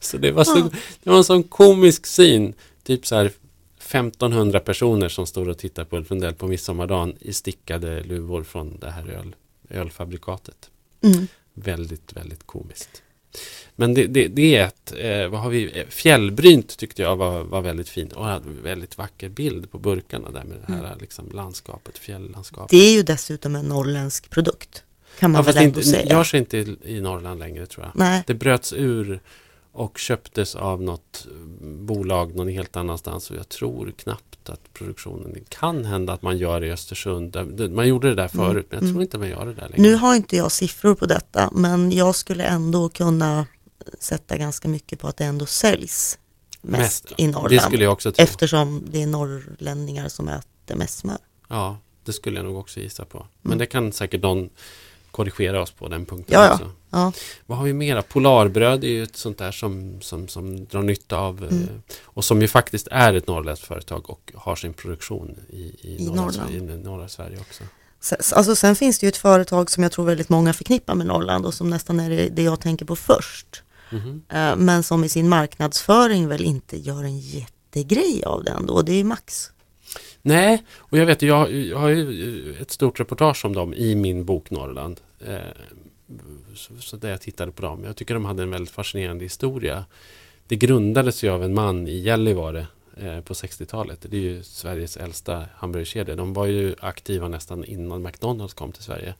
[0.00, 0.70] Så det var, så,
[1.02, 2.54] det var en sån komisk syn.
[2.82, 3.32] Typ så här
[3.86, 8.78] 1500 personer som står och tittar på Ulf Lundell på midsommardagen i stickade luvor från
[8.80, 9.34] det här öl,
[9.70, 10.70] ölfabrikatet.
[11.02, 11.26] Mm.
[11.54, 13.02] Väldigt, väldigt komiskt.
[13.76, 17.42] Men det, det, det är ett, eh, vad har vi, Eh, fjällbrynt tyckte jag var,
[17.42, 20.96] var väldigt fint och hade en väldigt vacker bild på burkarna där med det här
[21.00, 22.70] liksom, landskapet, fjälllandskapet.
[22.70, 24.82] Det är ju dessutom en norrländsk produkt.
[25.18, 26.12] Kan man Ja, väl ändå inte, säga.
[26.12, 27.92] görs inte i, i Norrland längre tror jag.
[27.94, 29.20] Nej, Det bröts ur
[29.74, 31.26] och köptes av något
[31.60, 36.38] bolag någon helt annanstans och jag tror knappt att produktionen, det kan hända att man
[36.38, 37.36] gör det i Östersund.
[37.70, 39.02] Man gjorde det där förut men jag tror mm.
[39.02, 39.82] inte man gör det där längre.
[39.82, 43.46] nu har inte jag siffror på detta men jag skulle ändå kunna
[43.98, 46.18] sätta ganska mycket på att det ändå säljs
[46.62, 48.14] mest, i Det Norrland.
[48.16, 51.18] Eftersom det är norrlänningar som äter mest smör.
[51.48, 53.26] Ja, det skulle jag nog också gissa på.
[53.42, 53.58] Men Mm.
[53.58, 54.50] det kan säkert någon
[55.14, 56.70] korrigera oss på den punkten Ja, också.
[56.90, 57.12] Ja,
[57.46, 58.02] Vad har vi mera?
[58.02, 61.62] Polarbröd är ju ett sånt där som, som, som drar nytta av Mm.
[61.62, 61.68] eh,
[62.04, 66.04] och som ju faktiskt är ett norrländskt företag och har sin produktion i, i, I
[66.06, 66.34] norra, Norrland.
[66.50, 67.64] Sverige, i norra Sverige också.
[68.36, 71.46] Alltså, sen finns det ju ett företag som jag tror väldigt många förknippar med Norrland
[71.46, 73.62] och som nästan är det- jag tänker på först.
[74.28, 78.82] Eh, Men som i sin marknadsföring väl inte gör en jättegrej av det ändå.
[78.82, 79.50] Det är ju Max.
[80.26, 83.94] Nej, och jag vet jag, jag har ju eh, ett stort reportage om dem i
[83.94, 85.00] min bok Norrland.
[85.26, 85.36] Eh,
[86.54, 87.84] så, så där jag tittade på dem.
[87.84, 89.84] Jag tycker de hade en väldigt fascinerande historia.
[90.48, 94.06] Det grundades ju av en man i Gällivare eh, på 60-talet.
[94.08, 96.16] Det är ju Sveriges äldsta hamburgerkedja.
[96.16, 99.14] De var ju aktiva nästan innan McDonalds kom till Sverige.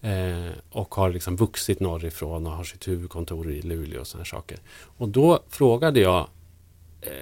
[0.00, 4.58] Eh, och har liksom vuxit norrifrån och har sitt huvudkontor i Luleå och sådana saker.
[4.96, 6.28] Och då frågade jag
[7.00, 7.12] eh,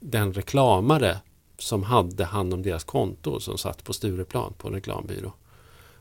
[0.00, 1.18] den reklamare
[1.58, 5.32] som hade hand om deras konto som satt på Stureplan på en reklambyrå.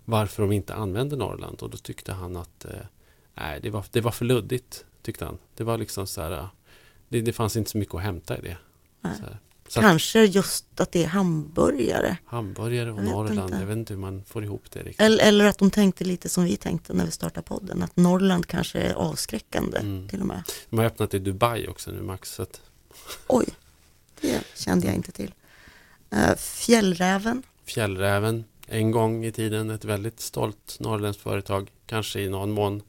[0.06, 2.72] Varför de inte använde Norrland och då tyckte han att eh,
[3.36, 4.86] nej, det, var, det var för luddigt.
[5.02, 5.38] Tyckte han.
[5.56, 6.48] Det var liksom så här,
[7.10, 8.58] det, det fanns inte så mycket att hämta i det.
[9.04, 9.24] Så.
[9.70, 12.18] Så att Kanske just att det är hamburgare.
[12.26, 13.60] hamburgare och Jag Norrland, inte.
[13.60, 15.02] jag vet inte hur man får ihop det riktigt.
[15.02, 17.84] Eller, eller att de tänkte lite som vi tänkte när vi startade podden.
[17.84, 20.08] Att Norrland kanske är avskräckande Mm.
[20.10, 20.44] till och med.
[20.70, 22.32] De har öppnat i Dubai också nu Max.
[22.36, 22.62] Så att
[23.28, 23.46] Oj,
[24.22, 25.34] det kände jag inte till.
[26.12, 27.44] Eh, fjällräven.
[27.66, 31.72] Fjällräven, en gång i tiden ett väldigt stolt norrländskt företag.
[31.86, 32.82] Kanske i någon mån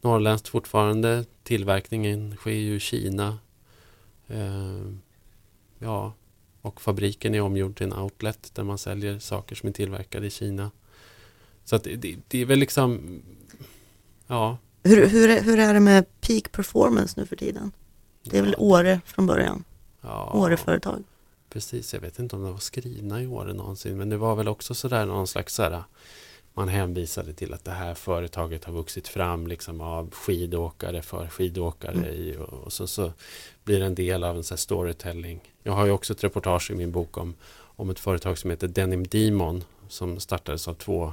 [0.00, 1.24] norrländskt fortfarande.
[1.42, 3.38] Tillverkningen sker ju i Kina.
[4.26, 4.92] Eh,
[5.78, 6.14] ja,
[6.62, 10.30] och fabriken är omgjord till en outlet där man säljer saker som är tillverkade i
[10.30, 10.70] Kina.
[11.64, 13.22] Så att det, det, är väl liksom,
[14.26, 14.58] ja.
[14.82, 17.72] Hur, hur, är, hur är det med peak performance nu för tiden?
[18.22, 19.64] Det är väl Åre från början?
[20.00, 21.04] ja, Åre-företag.
[21.50, 24.48] Precis, jag vet inte om de var skrivna i Åre någonsin men det var väl
[24.48, 25.82] också sådär någon slags sådär,
[26.54, 31.92] man hänvisade till att det här företaget har vuxit fram liksom av skidåkare för skidåkare
[31.92, 32.04] Mm.
[32.10, 33.12] i och, så, så
[33.64, 35.40] blir det en del av en sån här storytelling.
[35.62, 37.34] Jag har ju också ett reportage i min bok om,
[37.76, 41.12] om ett företag som heter Denim Demon som startades av två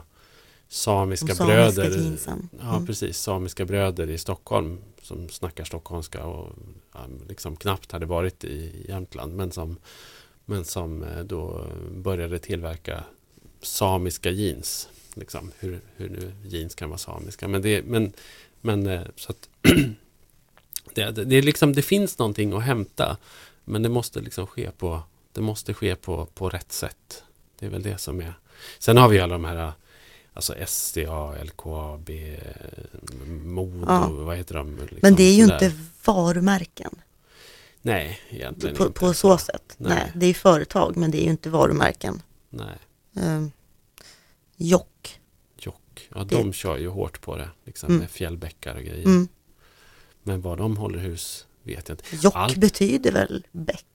[0.67, 1.97] samiska, samiska bröder.
[1.97, 2.49] jeansen.
[2.61, 2.85] Ja, Mm.
[2.85, 3.17] precis.
[3.17, 6.49] Samiska bröder i Stockholm som snackar stockholmska och
[6.93, 9.77] ja, liksom knappt hade varit i Jämtland men som,
[10.49, 13.03] men som eh, då började tillverka
[13.61, 14.89] samiska jeans.
[15.13, 17.47] Liksom, hur, hur nu jeans kan vara samiska.
[17.47, 18.13] Men det, men,
[18.61, 19.49] men eh, så att
[20.93, 23.17] det, det, det, är liksom, det finns någonting att hämta
[23.65, 27.23] men det måste liksom ske på, det måste ske på, på rätt sätt.
[27.59, 28.33] Det är väl det som är.
[28.79, 29.71] Sen har vi alla de här
[30.33, 32.09] Alltså SCA, LKAB,
[33.43, 34.09] Modo, Ja.
[34.09, 34.77] vad heter de?
[34.77, 35.65] Liksom Men det är ju sådär.
[35.65, 36.91] inte varumärken
[37.81, 38.99] Nej, egentligen på, inte.
[38.99, 39.75] på så sätt.
[39.77, 39.89] Nej.
[39.95, 40.11] Nej.
[40.15, 42.21] det är företag men det är ju inte varumärken.
[42.49, 42.77] Nej,
[43.13, 43.51] Um,
[44.55, 45.19] Jock.
[45.59, 46.09] Jock.
[46.15, 47.49] Ja, Det- de kör ju hårt på det.
[47.65, 47.99] Liksom Mm.
[47.99, 49.05] med fjällbäckar och grejer.
[49.05, 49.27] Mm.
[50.23, 52.15] Men vad de håller hus vet jag inte.
[52.25, 53.85] Jock Allt- betyder väl bäck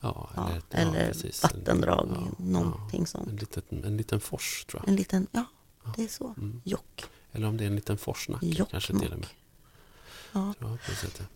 [0.00, 1.42] Ja, ja, eller, ja, eller precis.
[1.42, 3.06] vattendrag, Ja, någonting ja.
[3.06, 3.28] sånt.
[3.28, 4.88] En, liten, en liten fors tror jag.
[4.88, 5.44] En liten, ja
[5.84, 5.92] Ja.
[5.96, 6.34] det är så.
[6.38, 6.60] Mm.
[6.64, 7.04] Jock.
[7.32, 8.70] Eller om det är en liten forsnacke Jokkmokk.
[8.70, 9.28] kanske till och med.
[10.32, 10.54] Ja.
[10.60, 10.78] Ja.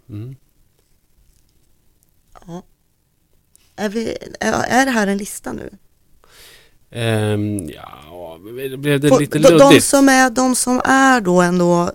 [0.08, 0.36] Mm.
[2.46, 2.62] Ja.
[3.76, 5.70] Är, vi, är, det här en lista nu?
[6.90, 8.38] Ehm, ja,
[8.78, 9.84] blev det lite de, de, luddigt?
[9.84, 11.92] som är, de som är då ändå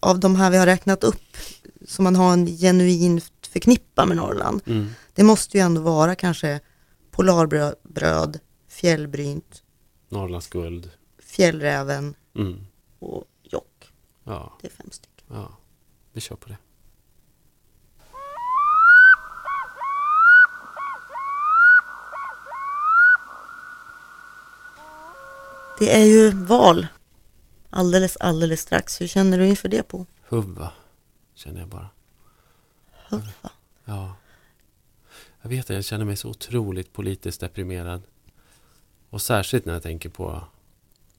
[0.00, 1.36] av de här vi har räknat upp
[1.86, 3.20] som man har en genuin
[3.52, 4.60] förknippa med Norrland.
[4.66, 4.88] Mm.
[5.14, 6.60] Det måste ju ändå vara kanske
[7.10, 9.62] Polarbröd, bröd, Fjällbrynt,
[10.08, 10.90] Norrlands guld.
[11.18, 12.66] Fjällräven Mm.
[12.98, 13.92] och Jock.
[14.24, 15.26] Ja, Det är fem stycken.
[15.28, 15.56] ja,
[16.12, 16.56] vi kör på det.
[25.78, 26.86] Det är ju val
[27.70, 29.00] alldeles, alldeles strax.
[29.00, 30.72] Hur känner du inför det på Huvva,
[31.34, 31.88] känner jag bara.
[33.08, 33.50] Huffa?
[33.84, 34.16] Ja.
[35.42, 38.02] Jag vet det, jag känner mig så otroligt politiskt deprimerad.
[39.10, 40.44] Och särskilt när jag tänker på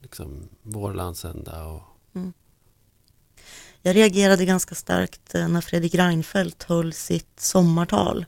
[0.02, 1.82] liksom, vår landsända och
[3.82, 8.26] Jag reagerade ganska starkt eh, när Fredrik Reinfeldt höll sitt sommartal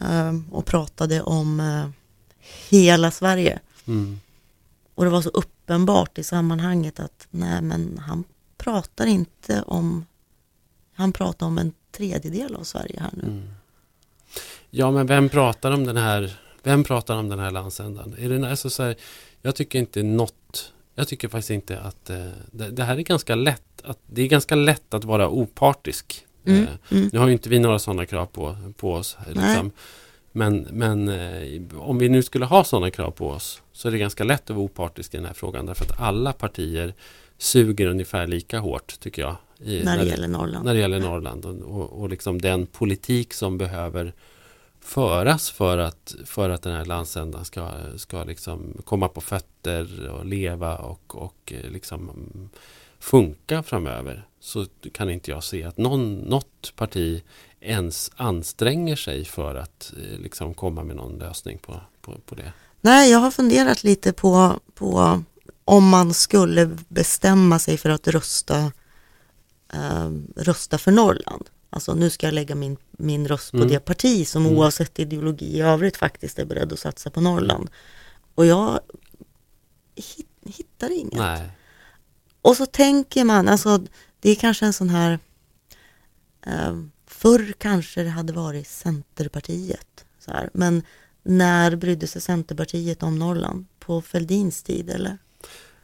[0.00, 1.88] eh, och pratade om eh,
[2.68, 3.60] hela Sverige.
[3.86, 4.20] mm,
[5.00, 8.24] Och det var så uppenbart i sammanhanget att nej men han
[8.58, 10.06] pratar inte om,
[10.94, 13.22] han pratar om en tredjedel av Sverige här nu.
[13.22, 13.42] mm.
[14.70, 18.14] Ja, men vem pratar om den här vem pratar om den här landsändan?
[18.18, 18.96] Är det, alltså, så här,
[19.42, 23.34] jag tycker inte något jag tycker faktiskt inte att eh, det, det här är ganska
[23.34, 26.26] lätt att, det är ganska lätt att vara opartisk.
[26.46, 27.10] Mm, Eh, mm.
[27.12, 29.16] Nu har ju inte vi några sådana krav på, på oss.
[29.26, 29.70] Liksom.
[30.32, 33.98] Men, men eh, om vi nu skulle ha sådana krav på oss så är det
[33.98, 36.94] ganska lätt att vara opartisk i den här frågan därför att alla partier
[37.38, 39.36] suger ungefär lika hårt tycker jag.
[39.58, 40.64] I, När det gäller Norrland.
[40.64, 44.12] när det gäller Norrland och, och, och liksom den politik som behöver
[44.80, 50.24] föras för att, för att den här landsändan ska, ska liksom komma på fötter och
[50.24, 52.48] leva och, och eh, liksom mm,
[52.98, 57.22] funka framöver så kan inte jag se att någon, något parti
[57.60, 62.52] ens anstränger sig för att eh, liksom komma med någon lösning på, på, på det.
[62.80, 65.22] Nej, jag har funderat lite på, på
[65.64, 68.72] om man skulle bestämma sig för att rösta,
[69.72, 71.50] eh, rösta för Norrland.
[71.70, 73.68] Alltså nu ska jag lägga min, min röst på Mm.
[73.68, 74.58] det parti som Mm.
[74.58, 77.70] oavsett ideologi i övrigt faktiskt är beredd att satsa på Norrland.
[78.34, 78.80] Och jag
[79.94, 81.18] hit, hittar inget.
[81.18, 81.50] Nej.
[82.42, 83.80] och så tänker man, alltså
[84.20, 85.18] det är kanske en sån här,
[86.46, 86.76] eh,
[87.10, 90.50] förr kanske det hade varit Centerpartiet, så här.
[90.52, 90.82] men
[91.22, 93.66] när brydde sig Centerpartiet om Norrland?
[93.78, 95.18] På Feldins tid eller?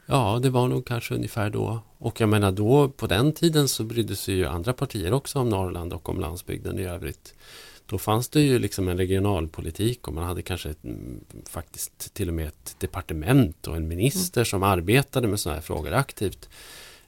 [0.06, 1.80] Ja, det var nog kanske ungefär då.
[1.98, 5.48] Och jag menar då, på den tiden så brydde sig ju andra partier också om
[5.48, 7.34] Norrland och om landsbygden i övrigt.
[7.86, 12.28] Då fanns det ju liksom en regionalpolitik och man hade kanske ett, mm, faktiskt till
[12.28, 14.46] och med ett departement och en minister mm.
[14.46, 16.48] som arbetade med sådana här frågor aktivt.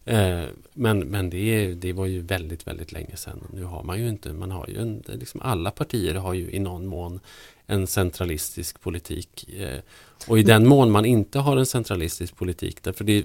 [0.08, 0.44] Eh,
[0.74, 3.44] men men det, det var ju väldigt, väldigt länge sedan.
[3.52, 6.58] Nu har man ju inte, man har ju en, liksom alla partier har ju i
[6.58, 7.20] någon mån
[7.66, 9.48] en centralistisk politik.
[9.58, 9.78] Eh,
[10.28, 13.24] och i den mån man inte har en centralistisk politik, därför det är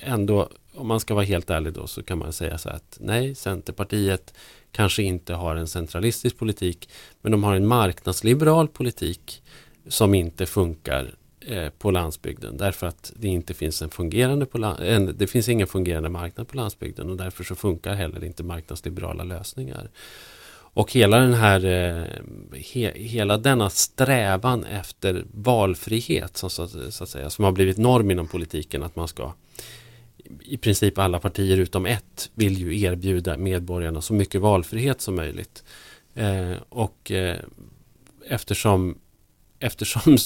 [0.00, 3.34] ändå, om man ska vara helt ärlig då, så kan man säga så att nej,
[3.34, 4.34] Centerpartiet
[4.72, 6.88] kanske inte har en centralistisk politik,
[7.22, 9.42] men de har en marknadsliberal politik
[9.88, 11.14] som inte funkar
[11.50, 15.66] Eh, på landsbygden därför att det inte finns en fungerande på en, det finns ingen
[15.66, 19.90] fungerande marknad på landsbygden och därför så funkar heller inte marknadsliberala lösningar.
[20.50, 22.04] Och hela den här eh,
[22.72, 28.10] he, hela denna strävan efter valfrihet som, så, så, att säga, som har blivit norm
[28.10, 29.32] inom politiken att man ska
[30.40, 35.64] i princip alla partier utom ett vill ju erbjuda medborgarna så mycket valfrihet som möjligt.
[36.14, 37.36] Eh, och eh,
[38.28, 38.98] eftersom,
[39.60, 40.16] eftersom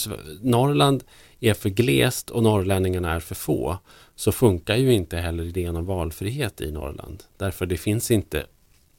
[0.43, 1.05] Norrland
[1.41, 3.79] är för glest och norrlänningarna är för få
[4.15, 7.23] så funkar ju inte heller idén om valfrihet i Norrland.
[7.37, 8.47] Därför det finns inte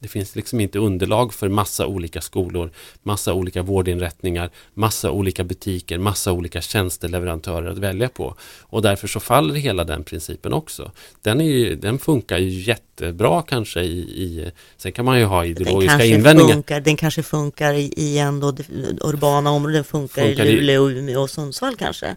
[0.03, 2.71] det finns liksom inte underlag för massa olika skolor,
[3.03, 8.35] massa olika vårdinrättningar, massa olika butiker, massa olika tjänsteleverantörer att välja på.
[8.61, 10.91] Och därför så faller hela den principen också.
[11.21, 15.45] Den, är ju, den funkar ju jättebra kanske i, i sen kan man ju ha
[15.45, 16.53] ideologiska den invändningar.
[16.53, 18.53] Funkar, den kanske funkar i, i ändå
[19.01, 22.15] urbana områden, den funkar, funkar i Luleå, Umeå och Sundsvall kanske.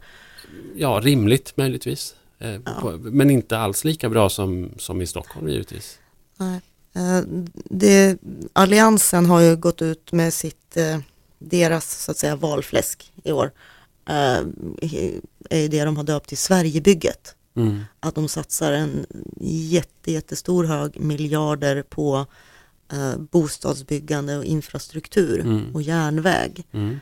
[0.77, 2.15] Ja, rimligt möjligtvis.
[2.39, 2.93] Eh, ja.
[2.99, 5.99] Men inte alls lika bra som, som i Stockholm givetvis.
[6.37, 6.61] Nej.
[6.97, 7.23] Eh,
[7.71, 8.19] det,
[8.53, 10.99] Alliansen har ju gått ut med sitt, eh,
[11.39, 13.53] deras så att säga valfläsk i år.
[14.09, 14.41] Eh,
[15.51, 17.35] är det de har döpt till Sverigebygget.
[17.57, 17.81] Mm.
[18.01, 19.07] Att de satsar en
[19.41, 22.27] jätte, jättestor hög miljarder på
[23.31, 25.75] bostadsbyggande och infrastruktur mm.
[25.75, 26.65] och järnväg.
[26.73, 26.99] Mm.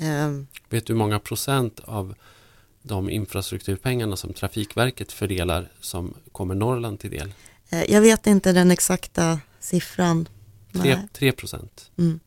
[0.00, 2.14] Uh, Vet du hur många procent av
[2.82, 7.32] de infrastrukturpengarna som Trafikverket fördelar som kommer Norrland till del?
[7.70, 10.28] Eh, jag vet inte den exakta siffran.
[11.12, 11.90] 3 procent.
[11.98, 12.20] Mm.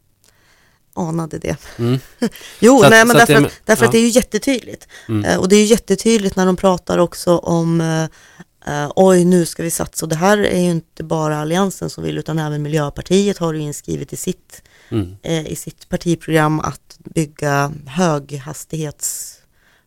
[0.94, 1.58] Anade det.
[1.80, 2.00] Mm.
[2.60, 3.88] jo, så nej, men därför, det, därför ja.
[3.88, 4.88] att det är ju jättetydligt.
[5.10, 5.26] Mm.
[5.26, 9.64] Uh, och det är ju jättetydligt när de pratar också om uh, oj, nu ska
[9.64, 10.06] vi satsa.
[10.06, 13.60] Och det här är ju inte bara Alliansen som vill, utan även Miljöpartiet har ju
[13.60, 15.16] inskrivet i sitt, mm.
[15.24, 19.26] i sitt partiprogram att bygga höghastighets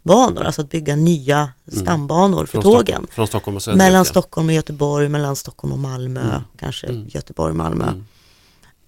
[0.03, 1.85] banor, alltså att bygga nya mm.
[1.85, 2.85] stambanor för från tågen.
[2.85, 6.43] Stockholm, från Stockholm och mellan Stockholm och Göteborg, mellan Stockholm och Malmö, mm.
[6.59, 7.09] kanske mm.
[7.09, 7.85] Göteborg och Malmö.
[7.85, 8.05] Mm.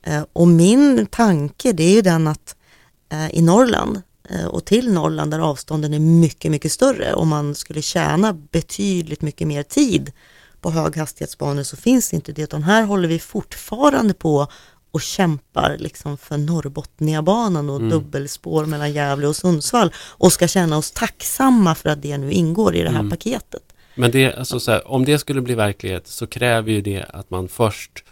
[0.03, 2.57] Eh, och min tanke det är ju den att
[3.09, 7.55] eh, i Norrland eh, och till Norrland där avstånden är mycket, mycket större och man
[7.55, 10.13] skulle tjäna betydligt mycket mer tid
[10.61, 14.47] på höghastighetsbanor så finns inte det utan här håller vi fortfarande på
[14.93, 17.91] och kämpar liksom för Norrbotniabanan och mm.
[17.91, 22.75] dubbelspår mellan Gävle och Sundsvall och ska känna oss tacksamma för att det nu ingår
[22.75, 23.11] i det här mm.
[23.11, 23.63] paketet.
[23.95, 27.31] Men det, alltså så här, om det skulle bli verklighet så kräver ju det att
[27.31, 28.05] man först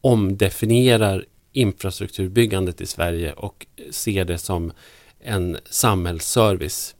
[0.00, 4.72] omdefinierar infrastrukturbyggandet i Sverige och ser det som
[5.20, 6.94] en samhällsservice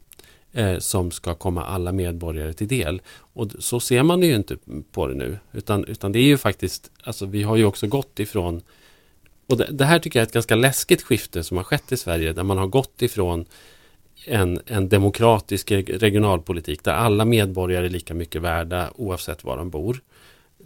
[0.52, 3.02] eh, som ska komma alla medborgare till del.
[3.12, 4.56] Och så ser man ju inte
[4.92, 8.20] på det nu, utan, utan det är ju faktiskt, alltså vi har ju också gått
[8.20, 8.62] ifrån
[9.50, 11.96] och det, det, här tycker jag är ett ganska läskigt skifte som har skett i
[11.96, 13.44] Sverige där man har gått ifrån
[14.26, 20.00] en, en demokratisk regionalpolitik där alla medborgare är lika mycket värda oavsett var de bor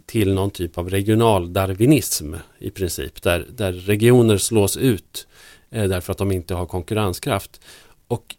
[0.05, 5.27] till någon typ av regionaldarwinism i princip där, där regioner slås ut
[5.69, 7.61] eh, därför att de inte har konkurrenskraft.
[8.07, 8.35] Och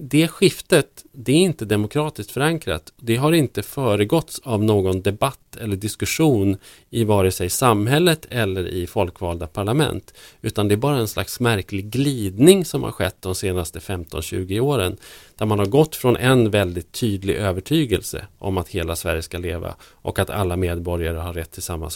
[0.00, 2.92] det skiftet, det är inte demokratiskt förankrat.
[2.96, 6.56] Det har inte föregåtts av någon debatt eller diskussion
[6.90, 10.14] i vare sig samhället eller i folkvalda parlament.
[10.42, 14.96] Utan det är bara en slags märklig glidning som har skett de senaste 15-20 åren.
[15.36, 19.74] Där man har gått från en väldigt tydlig övertygelse om att hela Sverige ska leva
[19.82, 21.90] och att alla medborgare har rätt till samma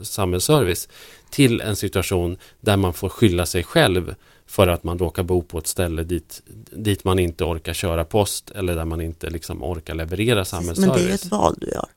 [0.00, 0.88] samhällsservice
[1.30, 4.14] till en situation där man får skylla sig själv
[4.50, 8.50] för att man råkar bo på ett ställe dit, dit man inte orkar köra post
[8.50, 10.96] eller där man inte liksom orkar leverera samhällsservice.
[10.96, 11.88] Men det är ett val du gör.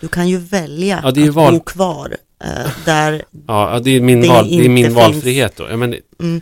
[0.00, 1.52] Du kan ju välja ja, att val...
[1.52, 5.70] bo kvar eh, där Ja, det är min, det val, det är min valfrihet då.
[5.70, 6.36] Jag men, mm.
[6.36, 6.40] uh,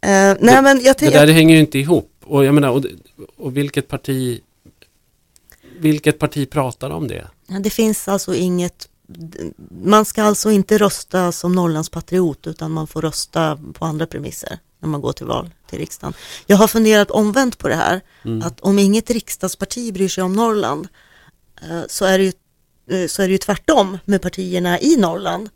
[0.00, 2.12] nej, det, men jag det där hänger ju inte ihop.
[2.24, 2.84] Och, jag menar, och,
[3.36, 4.40] och vilket parti
[5.78, 7.24] vilket parti pratar om det?
[7.46, 8.88] Ja, det finns alltså inget
[9.82, 14.88] man ska alltså inte rösta som Norrlandspatriot utan man får rösta på andra premisser när
[14.88, 16.14] man går till val till riksdagen.
[16.46, 18.42] Jag har funderat omvänt på det här, Mm.
[18.46, 20.88] att om inget riksdagsparti bryr sig om Norrland
[21.62, 22.32] eh, så är, det ju,
[23.02, 25.48] eh, så är det ju tvärtom med partierna i Norrland.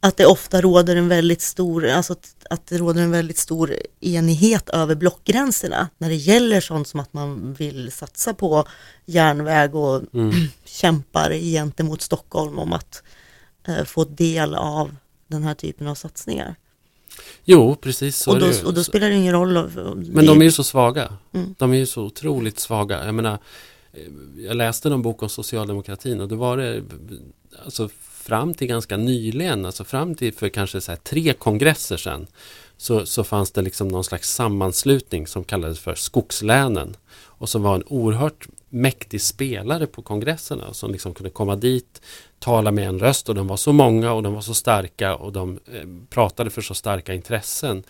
[0.00, 2.14] Att det ofta råder en väldigt stor, alltså
[2.50, 7.12] att, det råder en väldigt stor enighet över blockgränserna när det gäller sånt som att
[7.12, 8.66] man vill satsa på
[9.06, 10.34] järnväg och Mm.
[10.64, 13.02] kämpar gentemot Stockholm om att
[13.68, 14.96] eh, få del av
[15.28, 16.54] den här typen av satsningar.
[17.44, 18.64] Jo, precis så Och är då, det ju.
[18.64, 19.70] och då spelar det ingen roll.
[20.06, 21.12] Men de är ju så svaga.
[21.32, 21.54] Mm.
[21.58, 23.04] De är ju så otroligt svaga.
[23.04, 23.38] Jag menar,
[23.92, 24.00] eh,
[24.36, 26.82] jag läste någon bok om socialdemokratin och då var det
[27.64, 27.88] alltså
[28.24, 32.26] fram till ganska nyligen, alltså fram till för kanske så tre kongresser sedan,
[32.76, 37.74] så, så fanns det liksom någon slags sammanslutning som kallades för skogslänen och som var
[37.74, 42.02] en oerhört mäktig spelare på kongresserna som liksom kunde komma dit,
[42.38, 45.32] tala med en röst och de var så många och de var så starka och
[45.32, 47.82] de eh, pratade för så starka intressen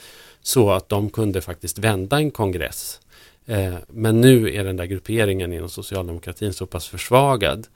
[0.43, 3.01] så att de kunde faktiskt vända en kongress.
[3.47, 7.67] Eh, men nu är den där grupperingen inom socialdemokratin så pass försvagad.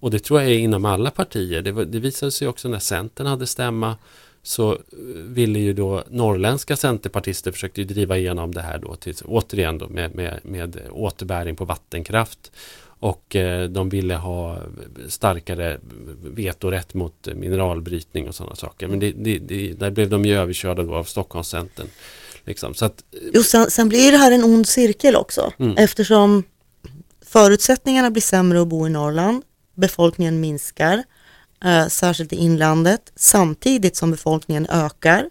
[0.00, 1.62] Och det tror jag är inom alla partier.
[1.62, 3.96] Det, det visade sig också när Centern hade stämma
[4.46, 4.78] så eh,
[5.12, 10.14] ville ju då norrländska centerpartister försökte driva igenom det här då till, återigen då med,
[10.14, 12.52] med, med återbäring på vattenkraft
[12.98, 14.58] och eh, de ville ha
[15.08, 15.78] starkare
[16.22, 18.88] vetorätt mot mineralbrytning och sådana saker.
[18.88, 21.86] Men det, det, det, där blev de ju överkörda då av Stockholmscentern.
[22.44, 22.74] Liksom.
[22.74, 25.76] Så att, Jo, sen, sen blir det här en ond cirkel också Mm.
[25.76, 26.44] eftersom
[27.26, 29.42] förutsättningarna blir sämre att bo i Norrland,
[29.74, 31.02] befolkningen minskar, eh,
[31.88, 35.30] särskilt i inlandet, samtidigt som befolkningen ökar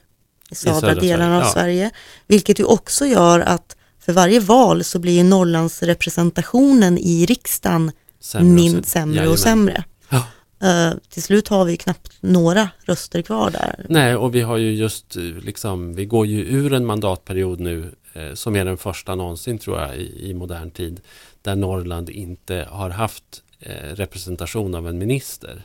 [0.52, 1.90] i södra, södra delarna av Sverige, ja.
[1.90, 1.92] Sverige,
[2.28, 8.48] vilket ju också gör att för varje val så blir ju Norrlandsrepresentationen i riksdagen sämre
[8.48, 8.84] och min, sämre.
[8.84, 9.32] sämre Jajamän.
[9.32, 9.84] och sämre.
[10.10, 10.28] Ja.
[10.68, 13.86] Eh, till slut har vi knappt några röster kvar där.
[13.90, 17.96] Nej, och vi har ju just eh, liksom, vi går ju ur en mandatperiod nu
[18.14, 21.00] eh, som är den första någonsin tror jag i, i modern tid
[21.42, 25.62] där Norrland inte har haft eh, representation av en minister.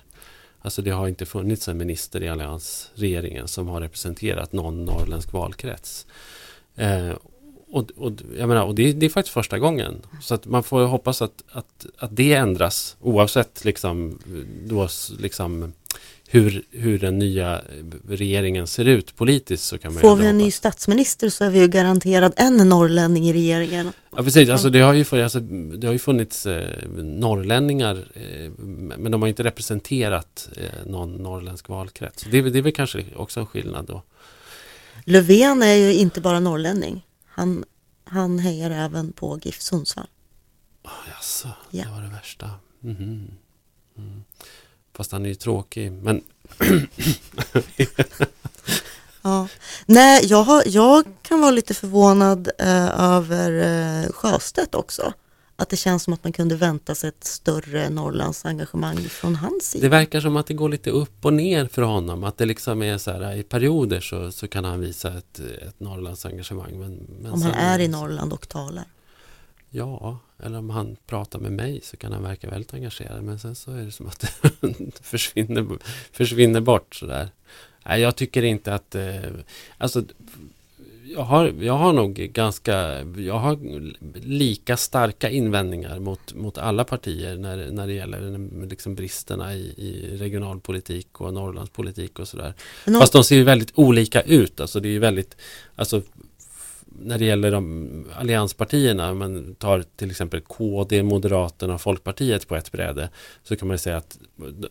[0.63, 6.07] Alltså det har inte funnits en minister i alliansregeringen som har representerat någon norrländsk valkrets.
[6.77, 7.13] Eh,
[7.73, 10.03] och, och, jag menar, och det, det är faktiskt första gången.
[10.21, 14.19] Så att man får hoppas att, att, att det ändras oavsett liksom,
[14.67, 14.89] då,
[15.19, 15.73] liksom,
[16.33, 17.63] hur, hur den nya
[18.09, 19.65] regeringen ser ut politiskt.
[19.65, 23.29] Så kan man Får vi en ny statsminister så är vi ju garanterad en norrlänning
[23.29, 23.93] i regeringen.
[24.17, 24.49] Ja, precis.
[24.49, 28.51] Alltså, det, har ju funnits, alltså, det har ju funnits eh, norrlänningar eh,
[28.99, 32.27] men de har inte representerat eh, någon norrländsk valkrets.
[32.31, 34.03] Det, det är väl kanske också en skillnad då.
[35.05, 37.07] Löfven är ju inte bara norrlänning.
[37.27, 37.65] Han,
[38.05, 40.07] han hejar även på GIF Sundsvall.
[40.85, 41.85] Oh, jaså, Ja.
[41.85, 42.51] det var det värsta.
[42.81, 43.31] Mhm.
[43.99, 44.25] Mm.
[44.95, 45.93] Fast han är ju tråkig.
[45.93, 46.23] Men
[49.23, 49.49] Ja.
[49.87, 53.51] Nej, jag, har, jag kan vara lite förvånad eh, över
[54.05, 55.13] eh, Sjöstedt också.
[55.57, 59.65] Att det känns som att man kunde vänta sig ett större Norrlands engagemang från hans
[59.65, 59.83] sida.
[59.83, 62.25] det verkar som att det går lite upp och ner för honom.
[62.25, 65.81] Att det liksom är så här i perioder så, så kan han visa ett, ett
[65.81, 66.79] Norrlandsengagemang.
[66.79, 68.85] Men, men om han är i Norrland och talar.
[69.71, 73.25] Ja, eller om han pratar med mig så kan han verka väldigt engagerad.
[73.25, 74.21] Men sen så är det som att
[74.61, 75.67] det försvinner,
[76.13, 77.29] försvinner bort sådär.
[77.87, 78.95] Nej, jag tycker inte att...
[78.95, 79.21] Eh,
[79.79, 80.05] alltså,
[81.15, 83.03] jag har, jag har nog ganska...
[83.17, 83.59] Jag har
[84.27, 90.17] lika starka invändningar mot, mot alla partier när, när det gäller liksom bristerna i, i
[90.17, 92.55] regionalpolitik och Norrlandspolitik och sådär.
[93.01, 94.61] Fast de ser ju väldigt olika ut.
[94.61, 95.37] Alltså det är ju väldigt,
[95.77, 96.03] alltså
[97.01, 102.73] när det gäller de allianspartierna, man tar till exempel KD, Moderaterna och Folkpartiet på ett
[102.73, 103.11] bräde,
[103.43, 104.19] så kan man säga att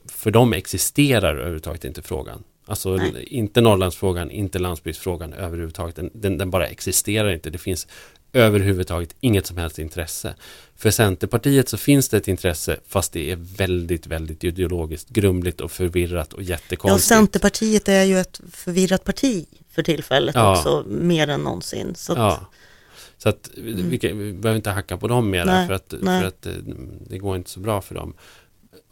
[0.06, 2.44] för dem existerar överhuvudtaget inte frågan.
[2.66, 3.24] Alltså Nej.
[3.24, 5.96] inte Norrlandsfrågan, inte landsbygdsfrågan överhuvudtaget.
[5.96, 7.50] Den, den, den bara existerar inte.
[7.50, 7.88] Det finns
[8.34, 10.36] överhuvudtaget inget som helst intresse.
[10.76, 15.72] För Centerpartiet så finns det ett intresse fast det är väldigt, väldigt ideologiskt grumligt och
[15.72, 17.08] förvirrat och ja, jättekonstigt.
[17.08, 19.46] Centerpartiet är ju ett förvirrat parti
[19.80, 20.58] för tillfället Ja.
[20.58, 21.96] också, mer än någonsin.
[21.96, 22.40] Så att, Ja.
[23.18, 26.22] Så att vi, kan- vi behöver inte hacka på dem mer Nej, för, att, nej.
[26.22, 26.54] för att eh,
[27.10, 28.14] det går inte så bra för dem.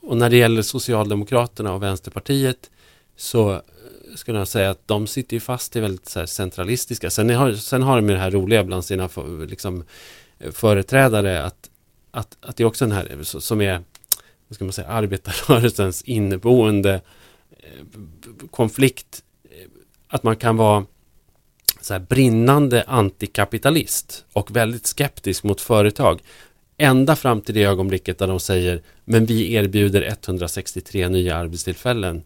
[0.02, 2.70] Och när det gäller Socialdemokraterna och Vänsterpartiet
[3.18, 3.60] så eh,
[4.16, 7.10] skulle jag säga att de sitter ju fast i väldigt centralistiska.
[7.10, 9.84] Sen har, sen har de ju det här roliga bland sina för- liksom,
[10.40, 11.70] eh, företrädare att,
[12.12, 13.82] att, att det är också den här som är
[14.48, 17.02] vad ska man säga, arbetarrörelsens inneboende
[18.52, 19.24] konflikt.
[20.08, 20.86] Att man kan vara
[21.82, 26.22] så här brinnande antikapitalist och väldigt skeptisk mot företag
[26.80, 32.24] Ända fram till det ögonblicket där de säger men vi erbjuder 163 nya arbetstillfällen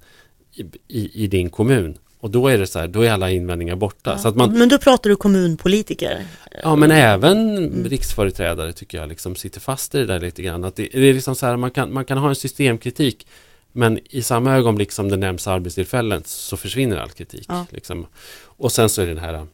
[0.56, 1.98] i, i, i din kommun.
[2.20, 4.12] Och då är det så här, då är alla invändningar borta.
[4.12, 4.18] Ja.
[4.18, 6.26] Så att man, Men då pratar du kommunpolitiker.
[6.64, 7.90] Ja men även Mm.
[7.90, 10.64] riksföreträdare tycker jag liksom sitter fast i det där lite grann.
[10.64, 13.28] Att det, det är liksom så här, man kan, man kan ha en systemkritik
[13.72, 17.46] men i samma ögonblick som det nämns arbetstillfällen så försvinner all kritik.
[17.48, 17.66] Ja.
[17.70, 18.06] Liksom.
[18.44, 19.48] Och sen så är det den här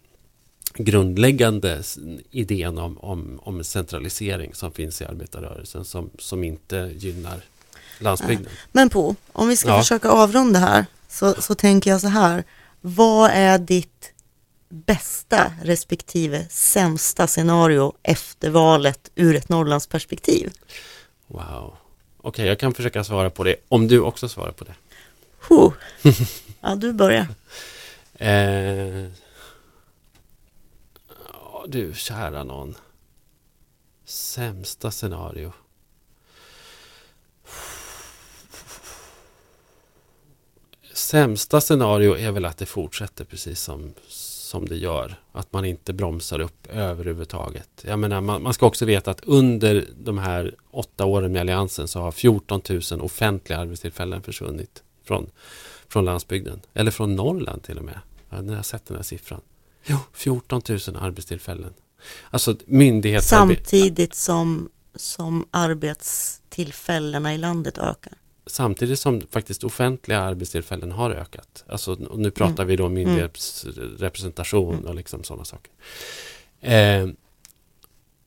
[0.76, 1.98] grundläggande s-
[2.32, 7.42] idén om, om, om centralisering som finns i arbetarrörelsen som, som inte gynnar
[8.00, 8.48] landsbygden.
[8.72, 9.80] Men Po, om vi ska Ja.
[9.80, 12.44] försöka avrunda här så, så tänker jag så här.
[12.82, 14.12] Vad är ditt
[14.70, 20.52] bästa respektive sämsta scenario efter valet ur ett Norrlandsperspektiv?
[21.28, 21.74] Wow.
[22.28, 24.74] Okej, jag kan försöka svara på det om du också svarar på det.
[25.50, 25.74] Huh.
[26.62, 27.28] Ja, du börjar.
[28.14, 29.10] Eh,
[31.68, 32.76] du, kära någon.
[34.06, 35.54] Sämsta scenario.
[40.98, 45.16] Sämsta scenario är väl att det fortsätter precis som, som det gör.
[45.32, 47.70] Att man inte bromsar upp överhuvudtaget.
[47.82, 51.88] Jag menar, man, man ska också veta att under de här åtta åren med Alliansen
[51.88, 55.30] så har 14 000 offentliga arbetstillfällen försvunnit från,
[55.88, 56.62] från landsbygden.
[56.74, 58.00] Eller från Norrland till och med.
[58.30, 59.42] Jag har sett den här siffran.
[59.86, 61.74] Jo, 14 000 arbetstillfällen.
[62.30, 63.62] Alltså myndighetsarbete.
[63.62, 68.14] Samtidigt som, som arbetstillfällena i landet ökar.
[68.48, 71.64] Samtidigt som faktiskt offentliga arbetstillfällen har ökat.
[71.68, 75.72] Alltså, nu pratar vi då myndighetsrepresentation och liksom sådana saker.
[76.62, 77.08] Eh,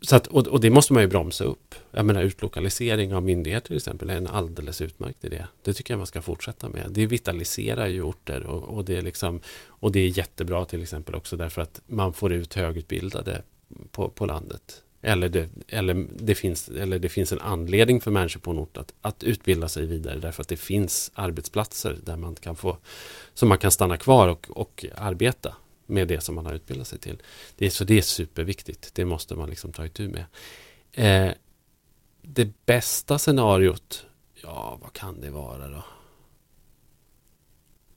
[0.02, 1.74] så att, och, och det måste man ju bromsa upp.
[1.90, 5.46] Jag menar utlokalisering av myndigheter till exempel är en alldeles utmärkt idé.
[5.62, 6.86] Det tycker jag man ska fortsätta med.
[6.90, 11.14] Det vitaliserar ju orter och, och, det, är liksom, och det är jättebra till exempel
[11.14, 13.42] också därför att man får ut högutbildade
[13.90, 14.82] på, på landet.
[15.03, 18.76] Eller det, eller, det finns, eller det finns en anledning för människor på en ort
[18.76, 22.76] att, att utbilda sig vidare därför att det finns arbetsplatser där man kan få,
[23.34, 26.98] som man kan stanna kvar och, och arbeta med det som man har utbildat sig
[26.98, 27.22] till.
[27.57, 28.94] Det är, så det är superviktigt.
[28.94, 30.24] Det måste man liksom ta itu med.
[30.92, 31.34] Eh,
[32.22, 34.07] det bästa scenariot,
[34.42, 35.84] ja vad kan det vara då?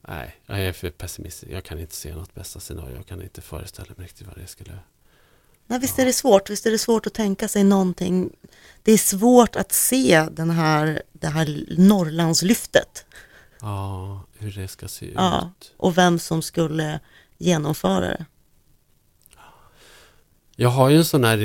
[0.08, 1.52] Nej, jag är för pessimistisk.
[1.52, 2.96] Jag kan inte se något bästa scenario.
[2.96, 4.78] Jag kan inte föreställa mig riktigt vad det skulle...
[5.66, 8.30] Nej, visst är det svårt, visst är det svårt att tänka sig någonting.
[8.82, 13.06] Det är svårt att se den här, det här Norrlandslyftet
[13.60, 15.50] Ja, hur det ska se Ja.
[15.60, 15.72] ut.
[15.76, 17.00] och vem som skulle
[17.38, 18.24] genomföra det.
[20.56, 21.38] Jag har ju en sån här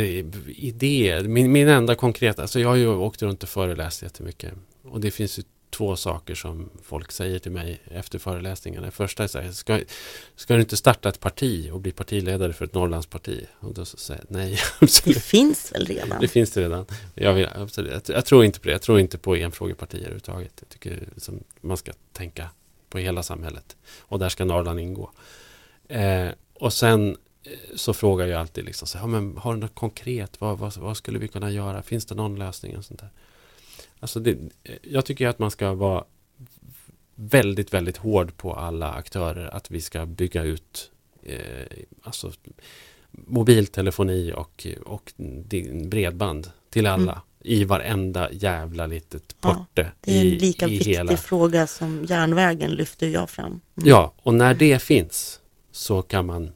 [0.47, 1.23] idé.
[1.23, 4.53] Min, min enda konkreta, alltså jag har ju åkt runt och föreläst jättemycket.
[4.83, 8.85] Och det finns ju två saker som folk säger till mig efter föreläsningarna.
[8.85, 9.79] Det första är så här, ska,
[10.35, 13.45] ska du inte starta ett parti och bli partiledare för ett Norrlandsparti?
[13.59, 15.23] Och då säger jag nej, Det absolut.
[15.23, 16.21] finns väl redan?
[16.21, 16.85] Det finns det redan.
[17.15, 18.09] Jag, vill, absolut.
[18.09, 18.71] Jag, jag tror inte på det.
[18.71, 20.53] Jag tror inte på enfrågepartier överhuvudtaget.
[20.59, 22.49] Jag tycker liksom, man ska tänka
[22.89, 23.75] på hela samhället.
[23.99, 25.11] Och där ska Norrland ingå.
[25.87, 29.75] Eh, och sen eh, så frågar jag alltid liksom, så, ja, men har du något
[29.75, 30.41] konkret?
[30.41, 31.81] Vad, vad, vad skulle vi kunna göra?
[31.81, 32.77] Finns det någon lösning?
[32.77, 33.09] Och sånt där?
[33.99, 34.37] Alltså det,
[34.81, 36.03] jag tycker att man ska vara
[37.15, 40.91] väldigt, väldigt hård på alla aktörer att vi ska bygga ut
[41.23, 41.39] eh,
[42.03, 42.31] alltså,
[43.11, 45.13] mobiltelefoni och, och
[45.85, 47.57] bredband till alla Mm.
[47.59, 51.17] i varenda jävla litet Ja, porte Det är en i, lika i viktig hela.
[51.17, 53.45] fråga som järnvägen lyfter jag fram.
[53.45, 53.61] Mm.
[53.89, 55.39] Ja, och när det finns
[55.71, 56.51] så kan man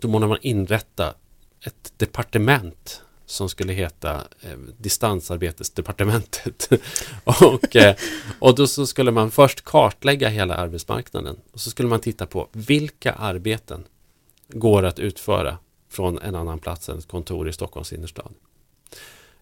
[0.00, 1.14] då måste man inrätta
[1.60, 6.68] ett departement som skulle heta eh, distansarbetesdepartementet.
[7.24, 7.96] och, eh,
[8.38, 12.48] och då så skulle man först kartlägga hela arbetsmarknaden och så skulle man titta på
[12.52, 13.84] vilka arbeten
[14.48, 15.58] går att utföra
[15.88, 18.34] från en annan plats än ett kontor i Stockholms innerstad.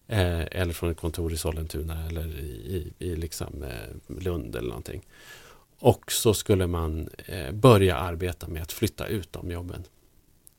[0.07, 4.69] Eh, eller från ett kontor i Sollentuna eller i, i, i liksom, eh, Lund eller
[4.69, 5.01] någonting.
[5.79, 9.83] Och så skulle man eh, börja arbeta med att flytta ut de jobben.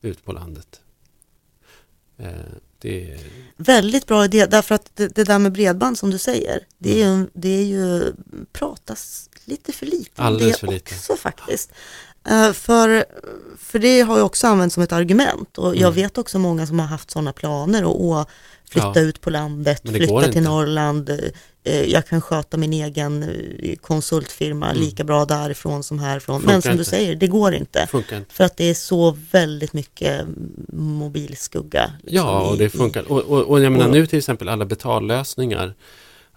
[0.00, 0.80] Ut på landet.
[2.16, 2.30] Eh,
[2.86, 3.18] är,
[3.58, 7.08] Väldigt bra idé, därför att det, det där med bredband som du säger, det är
[7.08, 8.12] ju, det är ju
[8.52, 10.94] pratas lite för lite Alldeles det för lite.
[10.94, 11.72] också faktiskt.
[12.28, 13.04] Eh, för,
[13.58, 15.94] för det har ju också använts som ett argument och jag Mm.
[15.94, 18.28] vet också många som har haft sådana planer och, och
[18.70, 19.00] flytta Ja.
[19.00, 20.40] ut på landet, flytta till inte.
[20.40, 21.10] Norrland,
[21.64, 24.82] eh, jag kan sköta min egen eh, konsultfirma Mm.
[24.82, 26.40] lika bra därifrån som härifrån.
[26.40, 26.90] Funkar Men som du inte.
[26.90, 27.86] säger, det går inte.
[27.86, 28.34] funkar inte.
[28.34, 30.26] För att det är så väldigt mycket
[30.72, 31.92] mobilskugga.
[32.02, 33.12] liksom, Ja, och i- det i- funkar.
[33.12, 35.74] Och, och, och jag menar och- nu till exempel alla betallösningar.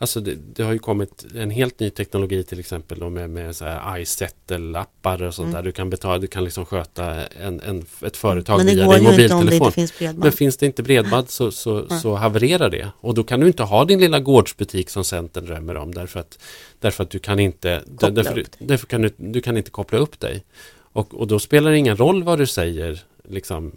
[0.01, 3.55] Alltså det, det, har ju kommit en helt ny teknologi till exempel då med, med
[3.55, 5.55] så här iSettle-appar och sånt mm.
[5.55, 5.63] där.
[5.63, 9.71] Du kan betala, du kan liksom sköta en, en, ett företag Men via din mobiltelefon.
[9.71, 9.93] Finns.
[10.15, 12.87] Men finns det inte bredband så, så, så havererar det.
[13.01, 16.39] Och då kan du inte ha din lilla gårdsbutik som Centern drömmer om därför att,
[16.79, 20.43] därför att du kan inte därför, därför kan du, du kan inte koppla upp dig.
[20.91, 23.71] Och, och då spelar det ingen roll vad du säger liksom,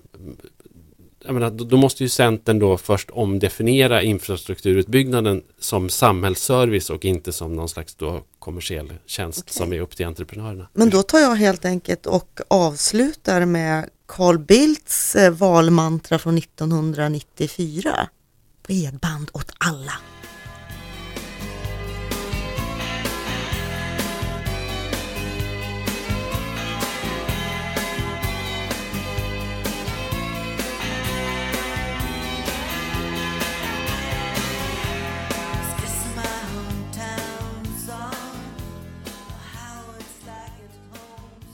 [1.25, 7.57] jag menar, då måste ju Centern då först omdefiniera infrastrukturutbyggnaden som samhällsservice och inte som
[7.57, 9.53] någon slags då kommersiell tjänst okay.
[9.53, 10.69] som är upp till entreprenörerna.
[10.73, 18.09] Men då tar jag helt enkelt och avslutar med Carl Bildts eh, valmantra från 1994.
[18.67, 19.93] Bredband åt alla.